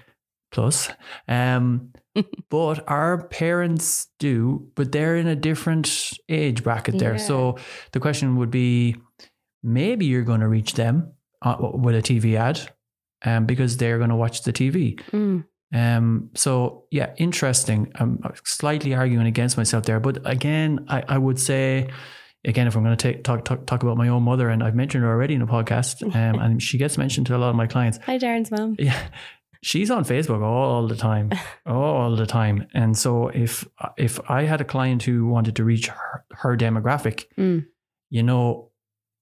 plus. 0.52 0.90
Um, 1.26 1.92
but 2.50 2.88
our 2.88 3.26
parents 3.28 4.08
do, 4.18 4.68
but 4.74 4.92
they're 4.92 5.16
in 5.16 5.26
a 5.26 5.36
different 5.36 6.12
age 6.28 6.62
bracket 6.62 6.98
there. 6.98 7.12
Yeah. 7.12 7.18
So 7.18 7.58
the 7.92 8.00
question 8.00 8.36
would 8.36 8.50
be 8.50 8.96
maybe 9.62 10.06
you're 10.06 10.22
going 10.22 10.40
to 10.40 10.48
reach 10.48 10.74
them 10.74 11.12
uh, 11.42 11.56
with 11.58 11.94
a 11.94 12.02
TV 12.02 12.34
ad 12.36 12.60
um, 13.24 13.46
because 13.46 13.76
they're 13.76 13.98
going 13.98 14.10
to 14.10 14.16
watch 14.16 14.42
the 14.42 14.52
TV. 14.52 15.00
Mm. 15.12 15.44
Um, 15.74 16.30
so 16.34 16.84
yeah, 16.90 17.12
interesting. 17.18 17.92
I'm 17.96 18.22
slightly 18.44 18.94
arguing 18.94 19.26
against 19.26 19.56
myself 19.56 19.84
there, 19.84 20.00
but 20.00 20.18
again, 20.28 20.86
I, 20.88 21.04
I 21.06 21.18
would 21.18 21.38
say, 21.38 21.90
again, 22.44 22.66
if 22.66 22.74
I'm 22.74 22.82
going 22.82 22.96
to 22.96 23.02
take, 23.02 23.22
talk, 23.22 23.44
talk 23.44 23.66
talk 23.66 23.82
about 23.82 23.98
my 23.98 24.08
own 24.08 24.22
mother, 24.22 24.48
and 24.48 24.62
I've 24.62 24.74
mentioned 24.74 25.04
her 25.04 25.10
already 25.10 25.34
in 25.34 25.40
the 25.40 25.46
podcast, 25.46 26.02
um, 26.02 26.38
and 26.40 26.62
she 26.62 26.78
gets 26.78 26.96
mentioned 26.96 27.26
to 27.26 27.36
a 27.36 27.38
lot 27.38 27.50
of 27.50 27.56
my 27.56 27.66
clients. 27.66 27.98
Hi, 28.06 28.18
Darren's 28.18 28.50
mom. 28.50 28.76
Yeah, 28.78 28.98
she's 29.62 29.90
on 29.90 30.04
Facebook 30.04 30.42
all 30.42 30.86
the 30.88 30.96
time, 30.96 31.30
all 31.66 32.16
the 32.16 32.26
time. 32.26 32.66
And 32.74 32.96
so 32.96 33.28
if 33.28 33.66
if 33.96 34.18
I 34.30 34.42
had 34.44 34.60
a 34.60 34.64
client 34.64 35.02
who 35.02 35.26
wanted 35.26 35.56
to 35.56 35.64
reach 35.64 35.88
her, 35.88 36.24
her 36.30 36.56
demographic, 36.56 37.24
Mm. 37.36 37.66
you 38.10 38.22
know, 38.22 38.70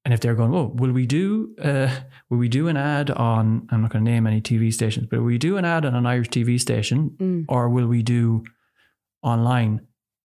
and 0.04 0.14
if 0.14 0.20
they're 0.20 0.34
going, 0.36 0.54
oh, 0.54 0.72
will 0.74 0.92
we 0.92 1.06
do 1.06 1.54
uh, 1.62 1.90
will 2.30 2.38
we 2.38 2.48
do 2.48 2.68
an 2.68 2.76
ad 2.76 3.10
on? 3.10 3.66
I'm 3.70 3.82
not 3.82 3.90
going 3.90 4.04
to 4.04 4.10
name 4.10 4.26
any 4.26 4.40
TV 4.40 4.72
stations, 4.72 5.06
but 5.10 5.18
will 5.18 5.26
we 5.26 5.38
do 5.38 5.56
an 5.56 5.64
ad 5.64 5.84
on 5.84 5.94
an 5.94 6.06
Irish 6.06 6.28
TV 6.28 6.58
station, 6.60 7.10
Mm. 7.18 7.44
or 7.48 7.68
will 7.68 7.86
we 7.88 8.02
do 8.02 8.44
online? 9.22 9.80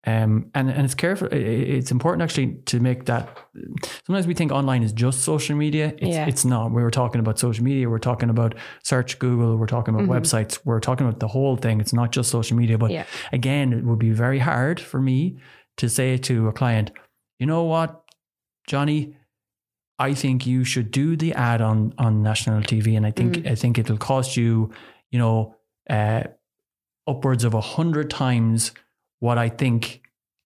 Um, 0.09 0.50
and 0.55 0.71
and 0.71 0.85
it's 0.87 0.95
careful. 0.95 1.29
It's 1.33 1.91
important 1.91 2.23
actually 2.23 2.49
to 2.71 2.81
make 2.81 3.05
that. 3.07 3.23
Sometimes 4.07 4.27
we 4.27 4.35
think 4.35 4.53
online 4.53 4.83
is 4.83 4.93
just 4.93 5.21
social 5.33 5.57
media. 5.65 5.87
It's, 5.99 6.17
Yeah. 6.17 6.27
it's 6.31 6.45
not. 6.45 6.67
We 6.73 6.83
were 6.83 6.91
talking 6.91 7.21
about 7.21 7.38
social 7.38 7.65
media. 7.65 7.91
We're 7.91 7.99
talking 8.11 8.31
about 8.31 8.55
search 8.83 9.19
Google. 9.19 9.57
We're 9.59 9.67
talking 9.77 9.95
about 9.95 10.07
Mhm. 10.07 10.15
websites. 10.17 10.61
We're 10.65 10.81
talking 10.81 11.07
about 11.07 11.21
the 11.21 11.29
whole 11.29 11.57
thing. 11.57 11.81
It's 11.81 11.93
not 11.93 12.12
just 12.17 12.31
social 12.31 12.57
media. 12.57 12.79
But 12.79 12.91
Yeah. 12.91 13.05
again, 13.33 13.73
it 13.73 13.85
would 13.85 13.99
be 13.99 14.12
very 14.12 14.38
hard 14.38 14.81
for 14.81 15.00
me 15.00 15.37
to 15.77 15.88
say 15.88 16.17
to 16.29 16.49
a 16.49 16.53
client, 16.53 16.91
you 17.38 17.47
know 17.47 17.65
what, 17.65 17.91
Johnny, 18.67 19.15
I 19.99 20.15
think 20.15 20.47
you 20.47 20.65
should 20.65 20.91
do 20.91 21.17
the 21.17 21.35
ad 21.35 21.61
on 21.61 21.93
on 21.99 22.23
national 22.23 22.62
TV, 22.62 22.97
and 22.97 23.05
I 23.05 23.11
think 23.11 23.47
I 23.47 23.55
think 23.57 23.79
it'll 23.79 23.99
cost 23.99 24.37
you, 24.37 24.71
you 25.11 25.19
know, 25.19 25.55
uh, 25.91 26.23
upwards 27.07 27.45
of 27.45 27.55
a 27.55 27.61
hundred 27.61 28.09
times 28.11 28.73
what 29.20 29.38
I 29.38 29.48
think 29.48 30.02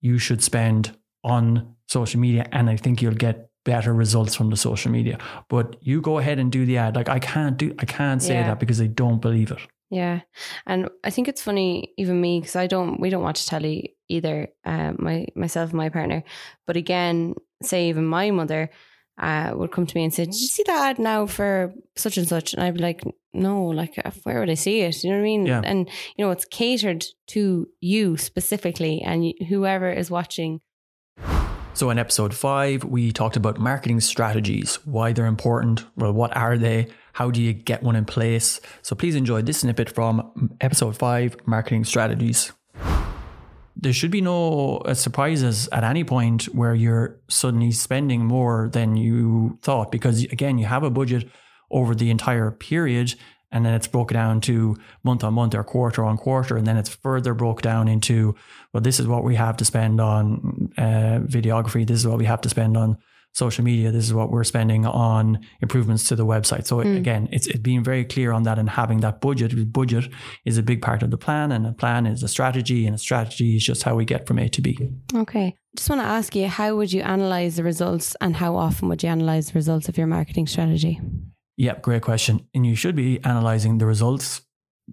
you 0.00 0.18
should 0.18 0.42
spend 0.42 0.96
on 1.24 1.74
social 1.88 2.20
media, 2.20 2.46
and 2.52 2.68
I 2.70 2.76
think 2.76 3.02
you'll 3.02 3.14
get 3.14 3.48
better 3.64 3.92
results 3.92 4.34
from 4.34 4.50
the 4.50 4.56
social 4.56 4.92
media. 4.92 5.18
But 5.48 5.76
you 5.80 6.00
go 6.00 6.18
ahead 6.18 6.38
and 6.38 6.52
do 6.52 6.64
the 6.64 6.78
ad. 6.78 6.94
Like 6.96 7.08
I 7.08 7.18
can't 7.18 7.56
do, 7.56 7.74
I 7.78 7.84
can't 7.84 8.22
say 8.22 8.34
Yeah. 8.34 8.46
that 8.48 8.60
because 8.60 8.80
I 8.80 8.86
don't 8.86 9.20
believe 9.20 9.50
it. 9.50 9.58
Yeah, 9.90 10.20
and 10.66 10.88
I 11.04 11.10
think 11.10 11.28
it's 11.28 11.42
funny, 11.42 11.92
even 11.96 12.20
me, 12.20 12.40
because 12.40 12.56
I 12.56 12.66
don't, 12.66 13.00
we 13.00 13.08
don't 13.08 13.22
watch 13.22 13.46
telly 13.46 13.96
either. 14.08 14.48
Uh, 14.64 14.92
my 14.98 15.26
myself 15.36 15.70
and 15.70 15.78
my 15.78 15.88
partner, 15.90 16.24
but 16.66 16.76
again, 16.76 17.34
say 17.62 17.88
even 17.88 18.04
my 18.04 18.30
mother 18.32 18.70
uh, 19.18 19.52
would 19.54 19.72
come 19.72 19.86
to 19.86 19.96
me 19.96 20.04
and 20.04 20.12
say, 20.12 20.24
"Did 20.24 20.34
you 20.34 20.48
see 20.48 20.62
that 20.66 20.90
ad 20.90 20.98
now 20.98 21.26
for 21.26 21.72
such 21.96 22.16
and 22.16 22.28
such?" 22.28 22.54
And 22.54 22.62
I'd 22.62 22.74
be 22.74 22.80
like, 22.80 23.02
"No, 23.32 23.64
like 23.64 23.98
uh, 24.04 24.10
where 24.24 24.40
would 24.40 24.50
I 24.50 24.54
see 24.54 24.80
it?" 24.80 25.02
You 25.02 25.10
know 25.10 25.16
what 25.16 25.22
I 25.22 25.24
mean? 25.24 25.46
Yeah. 25.46 25.62
And 25.64 25.88
you 26.16 26.24
know, 26.24 26.30
it's 26.30 26.44
catered 26.44 27.04
to 27.28 27.68
you 27.80 28.16
specifically, 28.16 29.02
and 29.02 29.32
whoever 29.48 29.90
is 29.90 30.10
watching. 30.10 30.60
So, 31.76 31.90
in 31.90 31.98
episode 31.98 32.34
five, 32.34 32.84
we 32.84 33.12
talked 33.12 33.36
about 33.36 33.58
marketing 33.58 34.00
strategies, 34.00 34.76
why 34.86 35.12
they're 35.12 35.26
important, 35.26 35.84
well, 35.94 36.10
what 36.10 36.34
are 36.34 36.56
they, 36.56 36.88
how 37.12 37.30
do 37.30 37.42
you 37.42 37.52
get 37.52 37.82
one 37.82 37.96
in 37.96 38.06
place. 38.06 38.62
So, 38.80 38.96
please 38.96 39.14
enjoy 39.14 39.42
this 39.42 39.58
snippet 39.58 39.90
from 39.90 40.56
episode 40.62 40.96
five 40.96 41.36
marketing 41.44 41.84
strategies. 41.84 42.50
There 43.78 43.92
should 43.92 44.10
be 44.10 44.22
no 44.22 44.78
uh, 44.78 44.94
surprises 44.94 45.68
at 45.70 45.84
any 45.84 46.02
point 46.02 46.44
where 46.46 46.74
you're 46.74 47.20
suddenly 47.28 47.72
spending 47.72 48.24
more 48.24 48.70
than 48.72 48.96
you 48.96 49.58
thought, 49.62 49.92
because 49.92 50.24
again, 50.24 50.58
you 50.58 50.64
have 50.64 50.82
a 50.82 50.90
budget 50.90 51.28
over 51.70 51.94
the 51.94 52.10
entire 52.10 52.50
period. 52.50 53.14
And 53.52 53.64
then 53.64 53.74
it's 53.74 53.86
broken 53.86 54.16
down 54.16 54.40
to 54.42 54.76
month 55.04 55.22
on 55.22 55.34
month 55.34 55.54
or 55.54 55.62
quarter 55.62 56.04
on 56.04 56.16
quarter. 56.16 56.56
And 56.56 56.66
then 56.66 56.76
it's 56.76 56.88
further 56.88 57.32
broke 57.32 57.62
down 57.62 57.86
into, 57.86 58.34
well, 58.72 58.80
this 58.80 58.98
is 58.98 59.06
what 59.06 59.24
we 59.24 59.36
have 59.36 59.56
to 59.58 59.64
spend 59.64 60.00
on 60.00 60.72
uh, 60.76 61.20
videography. 61.22 61.86
This 61.86 62.00
is 62.00 62.06
what 62.06 62.18
we 62.18 62.24
have 62.24 62.40
to 62.40 62.48
spend 62.48 62.76
on 62.76 62.98
social 63.36 63.62
media. 63.62 63.92
This 63.92 64.06
is 64.06 64.14
what 64.14 64.30
we're 64.30 64.44
spending 64.44 64.86
on 64.86 65.38
improvements 65.60 66.08
to 66.08 66.16
the 66.16 66.24
website. 66.24 66.66
So 66.66 66.78
mm. 66.78 66.96
again, 66.96 67.28
it's, 67.30 67.46
it's 67.46 67.58
being 67.58 67.84
very 67.84 68.02
clear 68.02 68.32
on 68.32 68.44
that 68.44 68.58
and 68.58 68.68
having 68.68 69.00
that 69.00 69.20
budget. 69.20 69.70
Budget 69.74 70.10
is 70.46 70.56
a 70.56 70.62
big 70.62 70.80
part 70.80 71.02
of 71.02 71.10
the 71.10 71.18
plan, 71.18 71.52
and 71.52 71.66
a 71.66 71.72
plan 71.72 72.06
is 72.06 72.22
a 72.22 72.28
strategy, 72.28 72.86
and 72.86 72.94
a 72.94 72.98
strategy 72.98 73.56
is 73.56 73.64
just 73.64 73.82
how 73.82 73.94
we 73.94 74.06
get 74.06 74.26
from 74.26 74.38
A 74.38 74.48
to 74.48 74.62
B. 74.62 74.90
Okay, 75.14 75.54
just 75.76 75.90
want 75.90 76.00
to 76.00 76.06
ask 76.06 76.34
you, 76.34 76.48
how 76.48 76.76
would 76.76 76.90
you 76.90 77.02
analyze 77.02 77.56
the 77.56 77.62
results, 77.62 78.16
and 78.22 78.34
how 78.34 78.56
often 78.56 78.88
would 78.88 79.02
you 79.02 79.10
analyze 79.10 79.48
the 79.48 79.54
results 79.54 79.90
of 79.90 79.98
your 79.98 80.06
marketing 80.06 80.46
strategy? 80.46 80.98
Yep, 81.58 81.82
great 81.82 82.02
question. 82.02 82.48
And 82.54 82.66
you 82.66 82.74
should 82.74 82.96
be 82.96 83.22
analyzing 83.22 83.76
the 83.76 83.86
results 83.86 84.40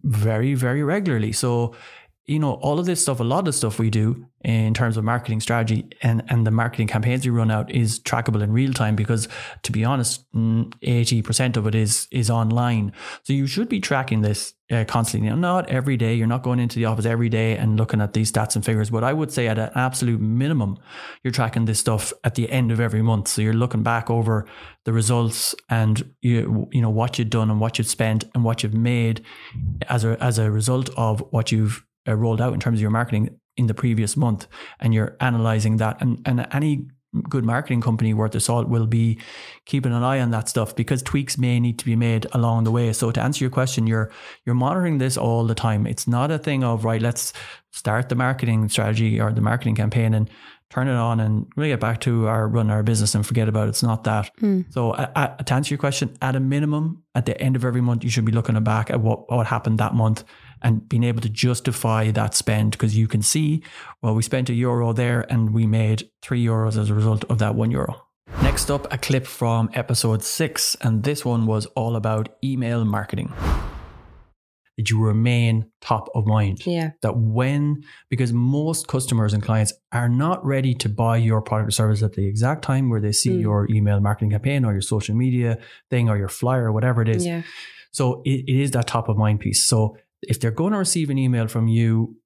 very, 0.03 0.53
very 0.53 0.83
regularly. 0.83 1.31
So, 1.31 1.75
you 2.25 2.39
know, 2.39 2.53
all 2.53 2.79
of 2.79 2.85
this 2.85 3.01
stuff, 3.01 3.19
a 3.19 3.23
lot 3.23 3.47
of 3.49 3.55
stuff 3.55 3.79
we 3.79 3.89
do 3.89 4.25
in 4.45 4.73
terms 4.73 4.95
of 4.95 5.03
marketing 5.03 5.41
strategy 5.41 5.89
and, 6.01 6.23
and 6.29 6.47
the 6.47 6.51
marketing 6.51 6.87
campaigns 6.87 7.25
we 7.25 7.31
run 7.31 7.51
out 7.51 7.69
is 7.69 7.99
trackable 7.99 8.41
in 8.41 8.53
real 8.53 8.71
time 8.71 8.95
because 8.95 9.27
to 9.63 9.73
be 9.73 9.83
honest, 9.83 10.25
80% 10.33 11.57
of 11.57 11.67
it 11.67 11.75
is, 11.75 12.07
is 12.11 12.29
online. 12.29 12.93
So 13.23 13.33
you 13.33 13.45
should 13.45 13.67
be 13.67 13.81
tracking 13.81 14.21
this 14.21 14.53
uh, 14.71 14.85
constantly. 14.85 15.29
Not 15.29 15.69
every 15.69 15.97
day. 15.97 16.13
You're 16.13 16.27
not 16.27 16.43
going 16.43 16.59
into 16.59 16.77
the 16.77 16.85
office 16.85 17.05
every 17.05 17.27
day 17.27 17.57
and 17.57 17.77
looking 17.77 17.99
at 17.99 18.13
these 18.13 18.31
stats 18.31 18.55
and 18.55 18.63
figures, 18.63 18.89
but 18.89 19.03
I 19.03 19.11
would 19.11 19.31
say 19.31 19.47
at 19.47 19.59
an 19.59 19.71
absolute 19.75 20.21
minimum, 20.21 20.77
you're 21.23 21.31
tracking 21.33 21.65
this 21.65 21.79
stuff 21.79 22.13
at 22.23 22.35
the 22.35 22.49
end 22.49 22.71
of 22.71 22.79
every 22.79 23.01
month. 23.01 23.27
So 23.27 23.41
you're 23.41 23.53
looking 23.53 23.83
back 23.83 24.09
over 24.09 24.47
the 24.85 24.93
results 24.93 25.55
and 25.69 26.13
you, 26.21 26.69
you 26.71 26.81
know, 26.81 26.89
what 26.89 27.19
you've 27.19 27.29
done 27.29 27.49
and 27.51 27.59
what 27.59 27.77
you've 27.77 27.87
spent 27.87 28.23
and 28.33 28.45
what 28.45 28.63
you've 28.63 28.73
made 28.73 29.25
as 29.89 30.05
a, 30.05 30.17
as 30.23 30.39
a 30.39 30.49
result 30.49 30.89
of 30.95 31.21
what 31.31 31.51
you've 31.51 31.83
uh, 32.07 32.15
rolled 32.15 32.41
out 32.41 32.53
in 32.53 32.59
terms 32.59 32.79
of 32.79 32.81
your 32.81 32.91
marketing 32.91 33.37
in 33.55 33.67
the 33.67 33.73
previous 33.73 34.17
month 34.17 34.47
and 34.79 34.93
you're 34.93 35.15
analyzing 35.19 35.77
that 35.77 36.01
and, 36.01 36.19
and 36.25 36.47
any 36.51 36.87
good 37.29 37.45
marketing 37.45 37.81
company 37.81 38.13
worth 38.13 38.31
their 38.31 38.41
salt 38.41 38.67
will 38.67 38.87
be 38.87 39.19
keeping 39.65 39.93
an 39.93 40.03
eye 40.03 40.19
on 40.19 40.31
that 40.31 40.49
stuff 40.49 40.75
because 40.75 41.01
tweaks 41.03 41.37
may 41.37 41.59
need 41.59 41.77
to 41.79 41.85
be 41.85 41.95
made 41.95 42.25
along 42.33 42.63
the 42.63 42.71
way. 42.71 42.91
So 42.91 43.11
to 43.11 43.21
answer 43.21 43.43
your 43.43 43.51
question, 43.51 43.85
you're 43.85 44.11
you're 44.45 44.55
monitoring 44.55 44.97
this 44.97 45.17
all 45.17 45.45
the 45.45 45.55
time. 45.55 45.85
It's 45.85 46.07
not 46.07 46.31
a 46.31 46.39
thing 46.39 46.63
of 46.63 46.85
right, 46.85 47.01
let's 47.01 47.33
start 47.71 48.09
the 48.09 48.15
marketing 48.15 48.69
strategy 48.69 49.19
or 49.19 49.31
the 49.31 49.41
marketing 49.41 49.75
campaign 49.75 50.13
and 50.13 50.29
turn 50.69 50.87
it 50.87 50.95
on 50.95 51.19
and 51.19 51.45
we 51.55 51.67
get 51.67 51.79
back 51.79 51.99
to 51.99 52.27
our 52.27 52.47
run 52.47 52.71
our 52.71 52.81
business 52.81 53.13
and 53.13 53.25
forget 53.27 53.47
about 53.47 53.67
it. 53.67 53.69
It's 53.69 53.83
not 53.83 54.05
that. 54.05 54.31
Mm. 54.37 54.65
So 54.73 54.91
uh, 54.91 55.27
to 55.43 55.53
answer 55.53 55.71
your 55.71 55.77
question, 55.77 56.17
at 56.19 56.35
a 56.35 56.39
minimum, 56.39 57.03
at 57.13 57.27
the 57.27 57.39
end 57.39 57.55
of 57.55 57.63
every 57.63 57.81
month, 57.81 58.03
you 58.03 58.09
should 58.09 58.25
be 58.25 58.31
looking 58.31 58.61
back 58.63 58.89
at 58.89 58.99
what, 58.99 59.31
what 59.31 59.45
happened 59.45 59.77
that 59.77 59.93
month 59.93 60.23
and 60.63 60.87
being 60.87 61.03
able 61.03 61.21
to 61.21 61.29
justify 61.29 62.11
that 62.11 62.33
spend 62.33 62.71
because 62.71 62.95
you 62.97 63.07
can 63.07 63.21
see, 63.21 63.61
well, 64.01 64.15
we 64.15 64.23
spent 64.23 64.49
a 64.49 64.53
euro 64.53 64.93
there 64.93 65.25
and 65.31 65.53
we 65.53 65.65
made 65.67 66.09
three 66.21 66.43
euros 66.43 66.77
as 66.77 66.89
a 66.89 66.93
result 66.93 67.23
of 67.25 67.37
that 67.39 67.55
one 67.55 67.71
euro. 67.71 68.01
Next 68.41 68.71
up, 68.71 68.91
a 68.91 68.97
clip 68.97 69.27
from 69.27 69.69
episode 69.73 70.23
six, 70.23 70.75
and 70.81 71.03
this 71.03 71.23
one 71.25 71.45
was 71.45 71.65
all 71.75 71.95
about 71.95 72.29
email 72.43 72.83
marketing. 72.85 73.31
That 74.77 74.89
you 74.89 74.99
remain 74.99 75.69
top 75.81 76.09
of 76.15 76.25
mind. 76.25 76.65
Yeah. 76.65 76.91
That 77.03 77.15
when, 77.15 77.83
because 78.09 78.33
most 78.33 78.87
customers 78.87 79.31
and 79.31 79.43
clients 79.43 79.71
are 79.91 80.09
not 80.09 80.43
ready 80.43 80.73
to 80.75 80.89
buy 80.89 81.17
your 81.17 81.43
product 81.43 81.67
or 81.67 81.71
service 81.71 82.01
at 82.01 82.13
the 82.13 82.25
exact 82.25 82.63
time 82.63 82.89
where 82.89 82.99
they 82.99 83.11
see 83.11 83.29
Mm. 83.29 83.41
your 83.41 83.69
email 83.69 83.99
marketing 83.99 84.31
campaign 84.31 84.65
or 84.65 84.71
your 84.71 84.81
social 84.81 85.13
media 85.15 85.59
thing 85.91 86.09
or 86.09 86.17
your 86.17 86.27
flyer 86.27 86.65
or 86.65 86.71
whatever 86.71 87.03
it 87.03 87.09
is. 87.09 87.23
Yeah. 87.23 87.43
So 87.91 88.23
it, 88.25 88.45
it 88.47 88.59
is 88.61 88.71
that 88.71 88.87
top 88.87 89.09
of 89.09 89.15
mind 89.17 89.41
piece. 89.41 89.63
So 89.67 89.95
if 90.27 90.39
they're 90.39 90.51
going 90.51 90.73
to 90.73 90.79
receive 90.79 91.09
an 91.09 91.17
email 91.17 91.47
from 91.47 91.67
you 91.67 92.17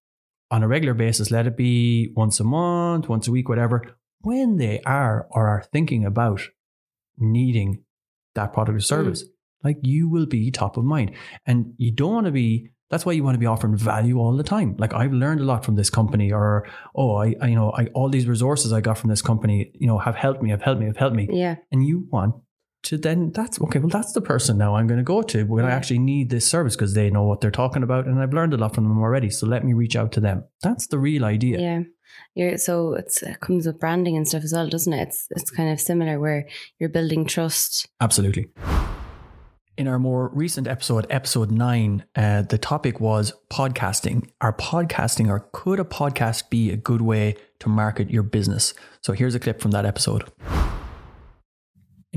on 0.50 0.64
a 0.64 0.68
regular 0.68 0.94
basis, 0.94 1.32
let 1.32 1.48
it 1.48 1.58
be 1.58 2.14
once 2.16 2.40
a 2.40 2.44
month, 2.44 3.10
once 3.10 3.28
a 3.28 3.32
week, 3.32 3.50
whatever, 3.50 3.98
when 4.22 4.58
they 4.58 4.82
are 4.82 5.28
or 5.32 5.48
are 5.48 5.64
thinking 5.72 6.06
about 6.06 6.42
needing 7.18 7.84
that 8.36 8.54
product 8.54 8.76
or 8.76 8.80
mm. 8.80 8.86
service, 8.86 9.24
like 9.64 9.78
you 9.82 10.10
will 10.10 10.26
be 10.26 10.52
top 10.52 10.78
of 10.78 10.84
mind. 10.86 11.12
And 11.46 11.74
you 11.78 11.92
don't 11.92 12.14
want 12.14 12.26
to 12.26 12.32
be 12.32 12.70
that's 12.90 13.06
why 13.06 13.12
you 13.12 13.24
want 13.24 13.36
to 13.36 13.40
be 13.40 13.46
offering 13.46 13.76
value 13.76 14.18
all 14.18 14.38
the 14.38 14.44
time. 14.44 14.76
Like 14.78 14.94
I've 14.94 15.12
learned 15.12 15.42
a 15.42 15.44
lot 15.44 15.66
from 15.66 15.76
this 15.76 15.90
company, 15.90 16.32
or 16.32 16.66
oh, 16.96 17.16
I, 17.16 17.36
I 17.42 17.48
you 17.48 17.56
know, 17.56 17.72
I 17.72 17.88
all 17.88 18.10
these 18.10 18.28
resources 18.28 18.72
I 18.72 18.80
got 18.80 18.98
from 18.98 19.10
this 19.10 19.22
company, 19.22 19.72
you 19.74 19.88
know, 19.88 19.98
have 19.98 20.16
helped 20.16 20.42
me, 20.42 20.52
have 20.52 20.62
helped 20.62 20.80
me, 20.80 20.88
have 20.88 20.98
helped 20.98 21.16
me 21.16 21.28
Yeah. 21.30 21.56
and 21.72 21.86
you 21.86 22.08
want 22.10 22.36
to 22.88 22.98
then 22.98 23.32
that's 23.32 23.60
okay 23.62 23.80
well 23.80 23.90
that's 23.90 24.14
the 24.14 24.22
person 24.22 24.58
now 24.58 24.76
i'm 24.76 24.88
going 24.88 24.98
to 24.98 25.04
go 25.04 25.22
to 25.22 25.44
when 25.44 25.66
i 25.66 25.72
actually 25.72 26.00
need 26.00 26.30
this 26.30 26.48
service 26.48 26.76
because 26.76 26.94
they 26.94 27.10
know 27.10 27.24
what 27.24 27.42
they're 27.42 27.52
talking 27.52 27.84
about 27.84 28.06
and 28.06 28.20
i've 28.20 28.34
learned 28.34 28.54
a 28.54 28.58
lot 28.58 28.74
from 28.74 28.86
them 28.86 29.00
already 29.00 29.30
so 29.30 29.46
let 29.46 29.64
me 29.64 29.74
reach 29.74 29.96
out 29.96 30.12
to 30.14 30.20
them. 30.20 30.44
That's 30.62 30.88
the 30.88 31.00
real 31.00 31.24
idea. 31.24 31.60
Yeah. 31.60 31.82
You're, 32.34 32.58
so 32.58 32.94
it's, 32.94 33.22
it 33.22 33.40
comes 33.40 33.68
with 33.68 33.80
branding 33.80 34.18
and 34.18 34.28
stuff 34.28 34.44
as 34.44 34.54
well, 34.54 34.68
doesn't 34.68 34.94
it? 34.94 35.08
It's 35.08 35.28
it's 35.32 35.52
kind 35.52 35.72
of 35.72 35.80
similar 35.80 36.20
where 36.20 36.48
you're 36.80 36.90
building 36.90 37.26
trust. 37.26 37.88
absolutely. 38.02 38.48
In 39.78 39.88
our 39.88 40.00
more 40.00 40.32
recent 40.34 40.68
episode 40.68 41.06
episode 41.12 41.52
9 41.52 42.04
uh, 42.16 42.42
the 42.42 42.58
topic 42.58 43.00
was 43.00 43.34
podcasting. 43.52 44.28
Are 44.42 44.54
podcasting 44.54 45.30
or 45.30 45.48
could 45.52 45.80
a 45.80 45.84
podcast 45.84 46.50
be 46.50 46.72
a 46.72 46.78
good 46.78 47.02
way 47.02 47.36
to 47.60 47.70
market 47.70 48.10
your 48.10 48.24
business? 48.24 48.74
So 49.02 49.14
here's 49.14 49.36
a 49.36 49.40
clip 49.40 49.62
from 49.62 49.72
that 49.72 49.86
episode 49.86 50.24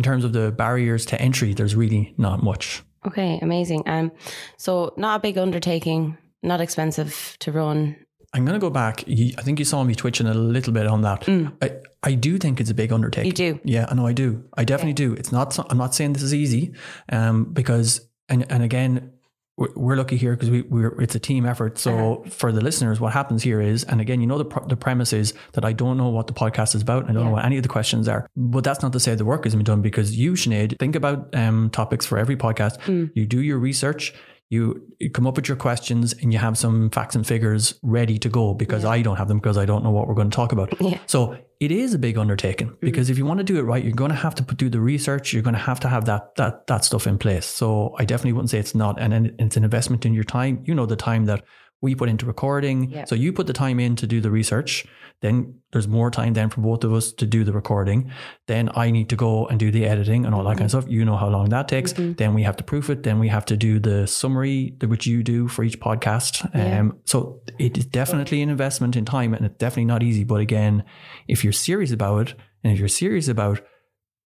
in 0.01 0.03
terms 0.03 0.25
of 0.25 0.33
the 0.33 0.51
barriers 0.51 1.05
to 1.05 1.21
entry 1.21 1.53
there's 1.53 1.77
really 1.77 2.15
not 2.17 2.43
much 2.43 2.83
Okay, 3.07 3.39
amazing. 3.41 3.83
Um, 3.87 4.13
so 4.57 4.93
not 4.97 5.17
a 5.17 5.21
big 5.21 5.39
undertaking, 5.39 6.19
not 6.43 6.61
expensive 6.61 7.37
to 7.41 7.53
run. 7.53 7.97
I'm 8.33 8.45
going 8.45 8.55
to 8.55 8.61
go 8.61 8.71
back. 8.71 9.05
I 9.09 9.43
think 9.43 9.59
you 9.59 9.65
saw 9.65 9.83
me 9.83 9.95
twitching 9.95 10.27
a 10.27 10.35
little 10.35 10.73
bit 10.73 10.87
on 10.87 11.03
that. 11.03 11.23
Mm. 11.23 11.53
I, 11.61 11.73
I 12.03 12.15
do 12.15 12.39
think 12.39 12.61
it's 12.61 12.71
a 12.71 12.75
big 12.75 12.93
undertaking. 12.93 13.27
You 13.27 13.33
do. 13.33 13.61
Yeah, 13.65 13.87
I 13.89 13.95
know 13.95 14.07
I 14.07 14.13
do. 14.13 14.45
I 14.57 14.65
definitely 14.65 14.93
do. 14.93 15.15
It's 15.15 15.33
not. 15.33 15.59
I'm 15.71 15.79
not 15.79 15.95
saying 15.95 16.13
this 16.13 16.23
is 16.23 16.35
easy, 16.35 16.75
um, 17.09 17.45
because 17.45 18.09
and 18.29 18.47
and 18.53 18.63
again, 18.63 19.13
we're, 19.57 19.97
lucky 19.97 20.17
here 20.17 20.35
because 20.35 20.49
we 20.49 20.63
we're 20.63 20.99
it's 21.01 21.15
a 21.15 21.19
team 21.19 21.45
effort. 21.45 21.79
So 21.79 22.25
for 22.31 22.51
the 22.51 22.61
listeners, 22.61 22.99
what 22.99 23.13
happens 23.13 23.43
here 23.43 23.61
is, 23.61 23.85
and 23.85 24.01
again, 24.01 24.21
you 24.21 24.27
know, 24.27 24.39
the 24.39 24.61
the 24.67 24.77
premise 24.77 25.13
is 25.13 25.35
that 25.53 25.65
I 25.65 25.73
don't 25.73 25.97
know 25.99 26.09
what 26.09 26.27
the 26.27 26.33
podcast 26.33 26.75
is 26.75 26.83
about. 26.83 27.11
I 27.11 27.13
don't 27.13 27.25
know 27.25 27.33
what 27.33 27.45
any 27.45 27.57
of 27.57 27.63
the 27.63 27.69
questions 27.69 28.09
are, 28.09 28.27
but 28.37 28.65
that's 28.65 28.83
not 28.83 28.93
to 28.93 29.01
say 29.01 29.15
the 29.15 29.25
work 29.25 29.47
isn't 29.47 29.63
done 29.65 29.83
because 29.83 30.17
you, 30.17 30.33
Sinead, 30.33 30.79
think 30.79 30.97
about 30.97 31.35
um 31.35 31.71
topics 31.71 32.07
for 32.07 32.17
every 32.17 32.37
podcast. 32.37 32.79
Mm. 32.83 33.11
You 33.15 33.27
do 33.27 33.41
your 33.43 33.59
research. 33.59 34.15
You, 34.51 34.83
come 35.15 35.27
up 35.29 35.37
with 35.37 35.49
your 35.49 35.57
questions 35.57 36.13
and 36.13 36.33
you 36.33 36.39
have 36.41 36.59
some 36.59 36.91
facts 36.91 37.15
and 37.15 37.25
figures 37.27 37.79
ready 37.83 38.19
to 38.19 38.29
go 38.29 38.53
because 38.53 38.83
Yeah. 38.83 38.91
I 38.91 39.03
don't 39.03 39.17
have 39.17 39.29
them 39.29 39.39
because 39.39 39.57
I 39.57 39.65
don't 39.65 39.83
know 39.85 39.93
what 39.93 40.09
we're 40.09 40.15
going 40.15 40.29
to 40.29 40.35
talk 40.35 40.51
about. 40.53 40.75
Yeah. 40.81 40.99
So 41.07 41.39
it 41.61 41.71
is 41.71 41.95
a 41.95 41.99
big 41.99 42.19
undertaking 42.19 42.69
mm-hmm. 42.71 42.85
because 42.85 43.11
if 43.11 43.17
you 43.17 43.25
want 43.25 43.39
to 43.39 43.45
do 43.45 43.59
it 43.59 43.63
right, 43.63 43.85
you're 43.85 43.95
going 43.95 44.11
to 44.11 44.17
have 44.17 44.35
to 44.35 44.43
put, 44.43 44.57
do 44.59 44.69
the 44.69 44.81
research. 44.81 45.33
You're 45.33 45.45
going 45.45 45.55
to 45.55 45.61
have 45.61 45.79
to 45.81 45.89
have 45.89 46.05
that 46.07 46.35
that 46.35 46.67
that 46.67 46.85
stuff 46.85 47.07
in 47.07 47.17
place. 47.17 47.47
So 47.47 47.95
I 47.99 48.05
definitely 48.05 48.33
wouldn't 48.33 48.51
say 48.51 48.59
it's 48.59 48.75
not, 48.75 49.01
and 49.01 49.13
then 49.13 49.37
it's 49.39 49.57
an 49.57 49.65
investment 49.65 50.05
in 50.05 50.15
your 50.15 50.25
time. 50.25 50.65
You 50.67 50.75
know 50.75 50.87
the 50.87 50.97
time 50.97 51.27
that 51.27 51.45
we 51.81 51.95
put 51.95 52.09
into 52.09 52.27
recording. 52.27 52.91
Yeah. 52.91 53.05
So 53.05 53.15
you 53.15 53.33
put 53.33 53.47
the 53.47 53.53
time 53.53 53.79
in 53.81 53.95
to 53.97 54.07
do 54.07 54.21
the 54.21 54.31
research. 54.31 54.85
Then 55.23 55.61
there's 55.73 55.87
more 55.87 56.11
time 56.11 56.33
then 56.33 56.49
for 56.49 56.63
both 56.63 56.83
of 56.83 56.93
us 56.95 57.13
to 57.13 57.27
do 57.27 57.45
the 57.45 57.53
recording. 57.53 58.11
Then 58.47 58.71
I 58.75 58.91
need 58.91 59.11
to 59.11 59.17
go 59.17 59.47
and 59.47 59.61
do 59.61 59.71
the 59.71 59.85
editing 59.85 60.25
and 60.25 60.35
all 60.35 60.43
that 60.45 60.57
kind 60.57 60.63
of 60.65 60.71
stuff. 60.71 60.87
You 60.89 61.05
know 61.05 61.17
how 61.17 61.29
long 61.29 61.51
that 61.51 61.69
takes. 61.69 61.93
Mhm. 61.93 62.17
Then 62.17 62.33
we 62.35 62.43
have 62.43 62.57
to 62.57 62.65
proof 62.65 62.89
it. 62.89 63.03
Then 63.03 63.19
we 63.19 63.29
have 63.29 63.45
to 63.47 63.57
do 63.57 63.79
the 63.79 64.07
summary, 64.07 64.75
which 64.87 65.07
you 65.07 65.23
do 65.23 65.47
for 65.47 65.63
each 65.63 65.79
podcast. 65.79 66.49
Yeah. 66.55 66.81
Um, 66.81 66.99
so 67.05 67.41
it 67.59 67.77
is 67.77 67.85
definitely 67.85 68.41
an 68.41 68.49
investment 68.49 68.97
in 68.97 69.05
time 69.05 69.35
and 69.35 69.45
it's 69.45 69.59
definitely 69.59 69.85
not 69.85 70.03
easy. 70.03 70.25
But 70.25 70.41
again, 70.41 70.85
if 71.29 71.45
you're 71.45 71.53
serious 71.53 71.93
about 71.93 72.29
it 72.31 72.35
and 72.65 72.73
if 72.73 72.79
you're 72.79 72.89
serious 72.89 73.29
about, 73.29 73.61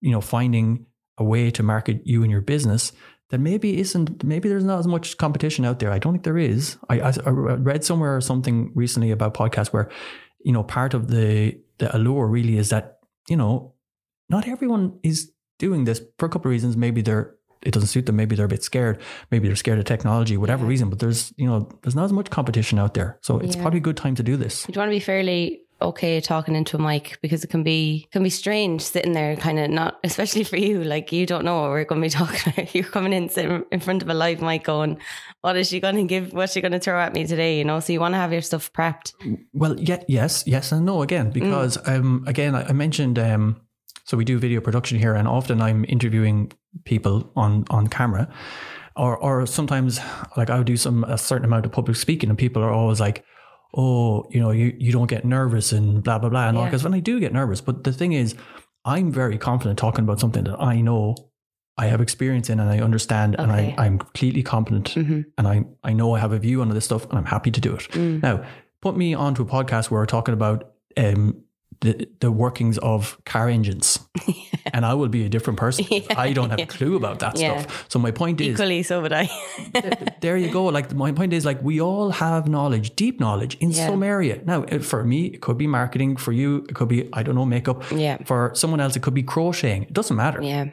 you 0.01 0.11
know, 0.11 0.23
finding 0.23 0.87
a 1.19 1.25
way 1.25 1.51
to 1.51 1.63
market 1.63 2.01
you 2.05 2.23
and 2.23 2.31
your 2.31 2.41
business, 2.41 2.93
then 3.31 3.43
maybe 3.43 3.79
isn't 3.79 4.25
maybe 4.25 4.49
there's 4.49 4.65
not 4.65 4.79
as 4.79 4.87
much 4.87 5.19
competition 5.19 5.67
out 5.67 5.81
there. 5.81 5.91
I 5.93 5.99
don't 5.99 6.15
think 6.15 6.25
there 6.25 6.39
is. 6.39 6.79
I, 6.89 7.01
I, 7.01 7.13
I 7.27 7.31
read 7.31 7.85
somewhere 7.85 8.17
or 8.17 8.23
something 8.23 8.73
recently 8.75 9.11
about 9.11 9.35
podcasts 9.35 9.69
where, 9.69 9.91
you 10.41 10.53
know, 10.53 10.63
part 10.63 10.95
of 10.95 11.09
the 11.09 11.59
the 11.79 11.95
allure 11.97 12.27
really 12.27 12.57
is 12.59 12.71
that 12.71 12.99
you 13.29 13.37
know, 13.37 13.75
not 14.29 14.49
everyone 14.49 14.99
is 15.03 15.31
doing 15.59 15.85
this 15.85 16.01
for 16.19 16.27
a 16.27 16.29
couple 16.29 16.49
of 16.49 16.53
reasons. 16.53 16.77
Maybe 16.77 17.03
they're 17.03 17.35
it 17.61 17.73
doesn't 17.73 17.89
suit 17.89 18.07
them. 18.07 18.15
Maybe 18.17 18.37
they're 18.37 18.47
a 18.47 18.49
bit 18.49 18.63
scared. 18.63 19.01
Maybe 19.33 19.49
they're 19.49 19.57
scared 19.57 19.81
of 19.81 19.85
technology, 19.85 20.37
whatever 20.37 20.63
Yeah. 20.65 20.69
reason. 20.71 20.91
But 20.91 21.01
there's 21.01 21.33
you 21.37 21.47
know 21.47 21.69
there's 21.83 21.95
not 21.97 22.05
as 22.05 22.13
much 22.13 22.31
competition 22.31 22.79
out 22.79 22.95
there, 22.95 23.19
so 23.23 23.39
it's 23.39 23.57
Yeah. 23.57 23.63
probably 23.63 23.79
a 23.79 23.83
good 23.83 23.97
time 23.97 24.15
to 24.15 24.23
do 24.23 24.37
this. 24.37 24.67
You'd 24.69 24.77
want 24.77 24.89
to 24.89 24.95
be 24.97 25.01
fairly 25.01 25.63
okay 25.81 26.21
talking 26.21 26.57
into 26.57 26.77
a 26.77 26.81
mic 26.81 27.19
because 27.23 27.45
it 27.45 27.49
can 27.49 27.63
be 27.63 28.09
can 28.13 28.23
be 28.23 28.31
strange 28.31 28.83
sitting 28.83 29.13
there, 29.13 29.37
kind 29.37 29.59
of 29.59 29.71
not, 29.71 29.99
especially 30.05 30.45
for 30.45 30.57
you. 30.57 30.83
Like 30.85 31.13
you 31.13 31.27
don't 31.27 31.45
know 31.45 31.63
what 31.63 31.71
we're 31.71 31.85
going 31.85 32.03
to 32.03 32.07
be 32.07 32.11
talking 32.25 32.53
about. 32.53 32.75
You're 32.75 32.85
coming 32.85 33.13
in 33.13 33.29
sitting 33.29 33.65
in 33.71 33.81
front 33.81 34.03
of 34.03 34.09
a 34.09 34.15
live 34.15 34.41
mic, 34.41 34.65
going, 34.65 34.99
"What 35.43 35.57
is 35.57 35.69
she 35.69 35.81
going 35.81 35.97
to 35.97 36.05
give? 36.05 36.33
What's 36.33 36.53
she 36.53 36.61
going 36.61 36.73
to 36.73 36.81
throw 36.81 37.01
at 37.01 37.15
me 37.15 37.27
today?" 37.27 37.59
You 37.59 37.65
know, 37.65 37.81
so 37.81 37.93
you 37.93 38.01
want 38.01 38.15
to 38.15 38.19
have 38.19 38.33
your 38.33 38.43
stuff 38.43 38.73
prepped. 38.73 39.13
Well, 39.53 39.79
yeah, 39.79 40.03
yes, 40.09 40.45
yes, 40.47 40.73
and 40.73 40.87
no 40.87 41.03
again 41.03 41.31
because 41.31 41.79
um 41.87 42.25
again 42.27 42.55
I, 42.55 42.69
I 42.69 42.73
mentioned 42.73 43.19
um 43.19 43.61
so 44.09 44.17
we 44.17 44.25
do 44.25 44.39
video 44.39 44.63
production 44.63 44.99
here, 44.99 45.15
and 45.15 45.29
often 45.29 45.61
I'm 45.61 45.85
interviewing 45.87 46.51
people 46.85 47.31
on 47.37 47.67
on 47.69 47.89
camera, 47.89 48.27
or 48.97 49.19
or 49.19 49.45
sometimes 49.47 50.01
like 50.35 50.49
I 50.49 50.57
would 50.57 50.67
do 50.67 50.79
some 50.79 51.05
a 51.05 51.19
certain 51.19 51.45
amount 51.45 51.67
of 51.67 51.73
public 51.73 51.95
speaking, 51.95 52.31
and 52.31 52.39
people 52.39 52.63
are 52.63 52.73
always 52.73 53.01
like. 53.01 53.25
Oh, 53.75 54.27
you 54.31 54.41
know, 54.41 54.51
you, 54.51 54.75
you 54.79 54.93
don't 54.93 55.09
get 55.09 55.25
nervous 55.25 55.73
and 55.73 56.03
blah 56.03 56.19
blah 56.19 56.31
blah 56.31 56.49
and 56.49 56.57
all 56.57 56.65
Yeah. 56.65 56.71
because 56.71 56.85
when 56.85 56.95
I 56.95 57.01
do 57.01 57.21
get 57.21 57.33
nervous, 57.33 57.61
but 57.61 57.85
the 57.85 57.93
thing 57.93 58.13
is, 58.13 58.35
I'm 58.85 59.13
very 59.13 59.37
confident 59.39 59.79
talking 59.79 60.05
about 60.05 60.21
something 60.21 60.45
that 60.45 60.61
I 60.61 60.81
know 60.81 61.15
I 61.77 61.87
have 61.87 62.01
experience 62.01 62.49
in 62.51 62.59
and 62.61 62.71
I 62.71 62.81
understand 62.81 63.37
and 63.39 63.53
I, 63.53 63.75
I'm 63.79 63.99
completely 63.99 64.43
competent 64.43 64.89
hmm 64.95 65.21
and 65.37 65.47
I, 65.47 65.65
I 65.85 65.93
know 65.93 66.15
I 66.15 66.19
have 66.19 66.33
a 66.33 66.39
view 66.39 66.61
on 66.61 66.69
this 66.71 66.87
stuff 66.87 67.05
and 67.09 67.19
I'm 67.19 67.25
happy 67.27 67.51
to 67.51 67.61
do 67.61 67.75
it. 67.75 67.83
Mm. 67.91 68.23
Now, 68.23 68.45
put 68.81 68.97
me 68.97 69.15
onto 69.15 69.43
a 69.43 69.47
podcast 69.47 69.91
where 69.91 70.01
we're 70.01 70.07
talking 70.07 70.33
about 70.35 70.73
um, 70.97 71.43
the, 71.81 72.09
the 72.21 72.31
workings 72.31 72.79
of 72.79 73.17
car 73.25 73.49
engines. 73.49 73.99
And 74.75 74.85
I 74.85 74.93
will 74.93 75.09
be 75.09 75.25
a 75.25 75.29
different 75.31 75.59
person. 75.59 75.87
I 76.17 76.35
don't 76.35 76.51
have 76.51 76.59
a 76.61 76.67
clue 76.67 76.95
about 76.97 77.21
that 77.21 77.39
Yeah. 77.39 77.61
stuff. 77.63 77.87
So 77.89 77.99
my 77.99 78.11
point 78.11 78.39
is 78.41 78.49
Equally, 78.49 78.83
so 78.83 79.01
would 79.01 79.15
I. 79.15 79.31
there 80.21 80.37
you 80.37 80.51
go. 80.53 80.67
Like 80.67 80.93
my 80.93 81.11
point 81.13 81.33
is 81.33 81.45
like 81.47 81.63
we 81.63 81.81
all 81.81 82.11
have 82.11 82.49
knowledge, 82.49 82.95
deep 82.97 83.19
knowledge 83.19 83.57
in 83.61 83.71
Yeah. 83.71 83.87
some 83.89 84.03
area. 84.03 84.41
Now, 84.45 84.67
for 84.81 85.05
me, 85.05 85.27
it 85.27 85.41
could 85.41 85.57
be 85.59 85.67
marketing. 85.67 86.17
For 86.17 86.33
you, 86.33 86.67
it 86.69 86.75
could 86.75 86.89
be 86.89 87.09
I 87.15 87.23
don't 87.23 87.35
know 87.35 87.47
makeup. 87.47 87.83
Yeah. 87.91 88.19
For 88.27 88.51
someone 88.55 88.81
else, 88.81 88.95
it 88.97 89.03
could 89.03 89.15
be 89.15 89.23
crocheting. 89.23 89.85
It 89.85 89.93
doesn't 89.95 90.17
matter. 90.17 90.43
yeah. 90.43 90.67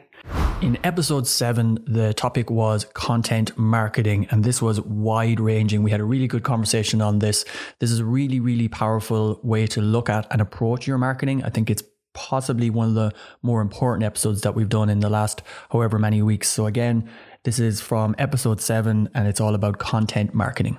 In 0.62 0.78
episode 0.84 1.26
seven, 1.26 1.78
the 1.86 2.14
topic 2.14 2.50
was 2.50 2.86
content 2.94 3.56
marketing, 3.58 4.26
and 4.30 4.42
this 4.42 4.62
was 4.62 4.80
wide 4.80 5.38
ranging. 5.38 5.82
We 5.82 5.90
had 5.90 6.00
a 6.00 6.04
really 6.04 6.26
good 6.26 6.44
conversation 6.44 7.02
on 7.02 7.18
this. 7.18 7.44
This 7.78 7.90
is 7.90 8.00
a 8.00 8.04
really, 8.04 8.40
really 8.40 8.66
powerful 8.66 9.38
way 9.42 9.66
to 9.68 9.82
look 9.82 10.08
at 10.08 10.26
and 10.30 10.40
approach 10.40 10.86
your 10.86 10.96
marketing. 10.96 11.44
I 11.44 11.50
think 11.50 11.68
it's 11.68 11.82
possibly 12.14 12.70
one 12.70 12.88
of 12.88 12.94
the 12.94 13.12
more 13.42 13.60
important 13.60 14.04
episodes 14.04 14.40
that 14.40 14.54
we've 14.54 14.68
done 14.68 14.88
in 14.88 15.00
the 15.00 15.10
last 15.10 15.42
however 15.70 15.98
many 15.98 16.22
weeks. 16.22 16.48
So, 16.48 16.66
again, 16.66 17.08
this 17.44 17.58
is 17.58 17.82
from 17.82 18.14
episode 18.18 18.60
seven, 18.60 19.10
and 19.14 19.28
it's 19.28 19.40
all 19.40 19.54
about 19.54 19.78
content 19.78 20.34
marketing. 20.34 20.78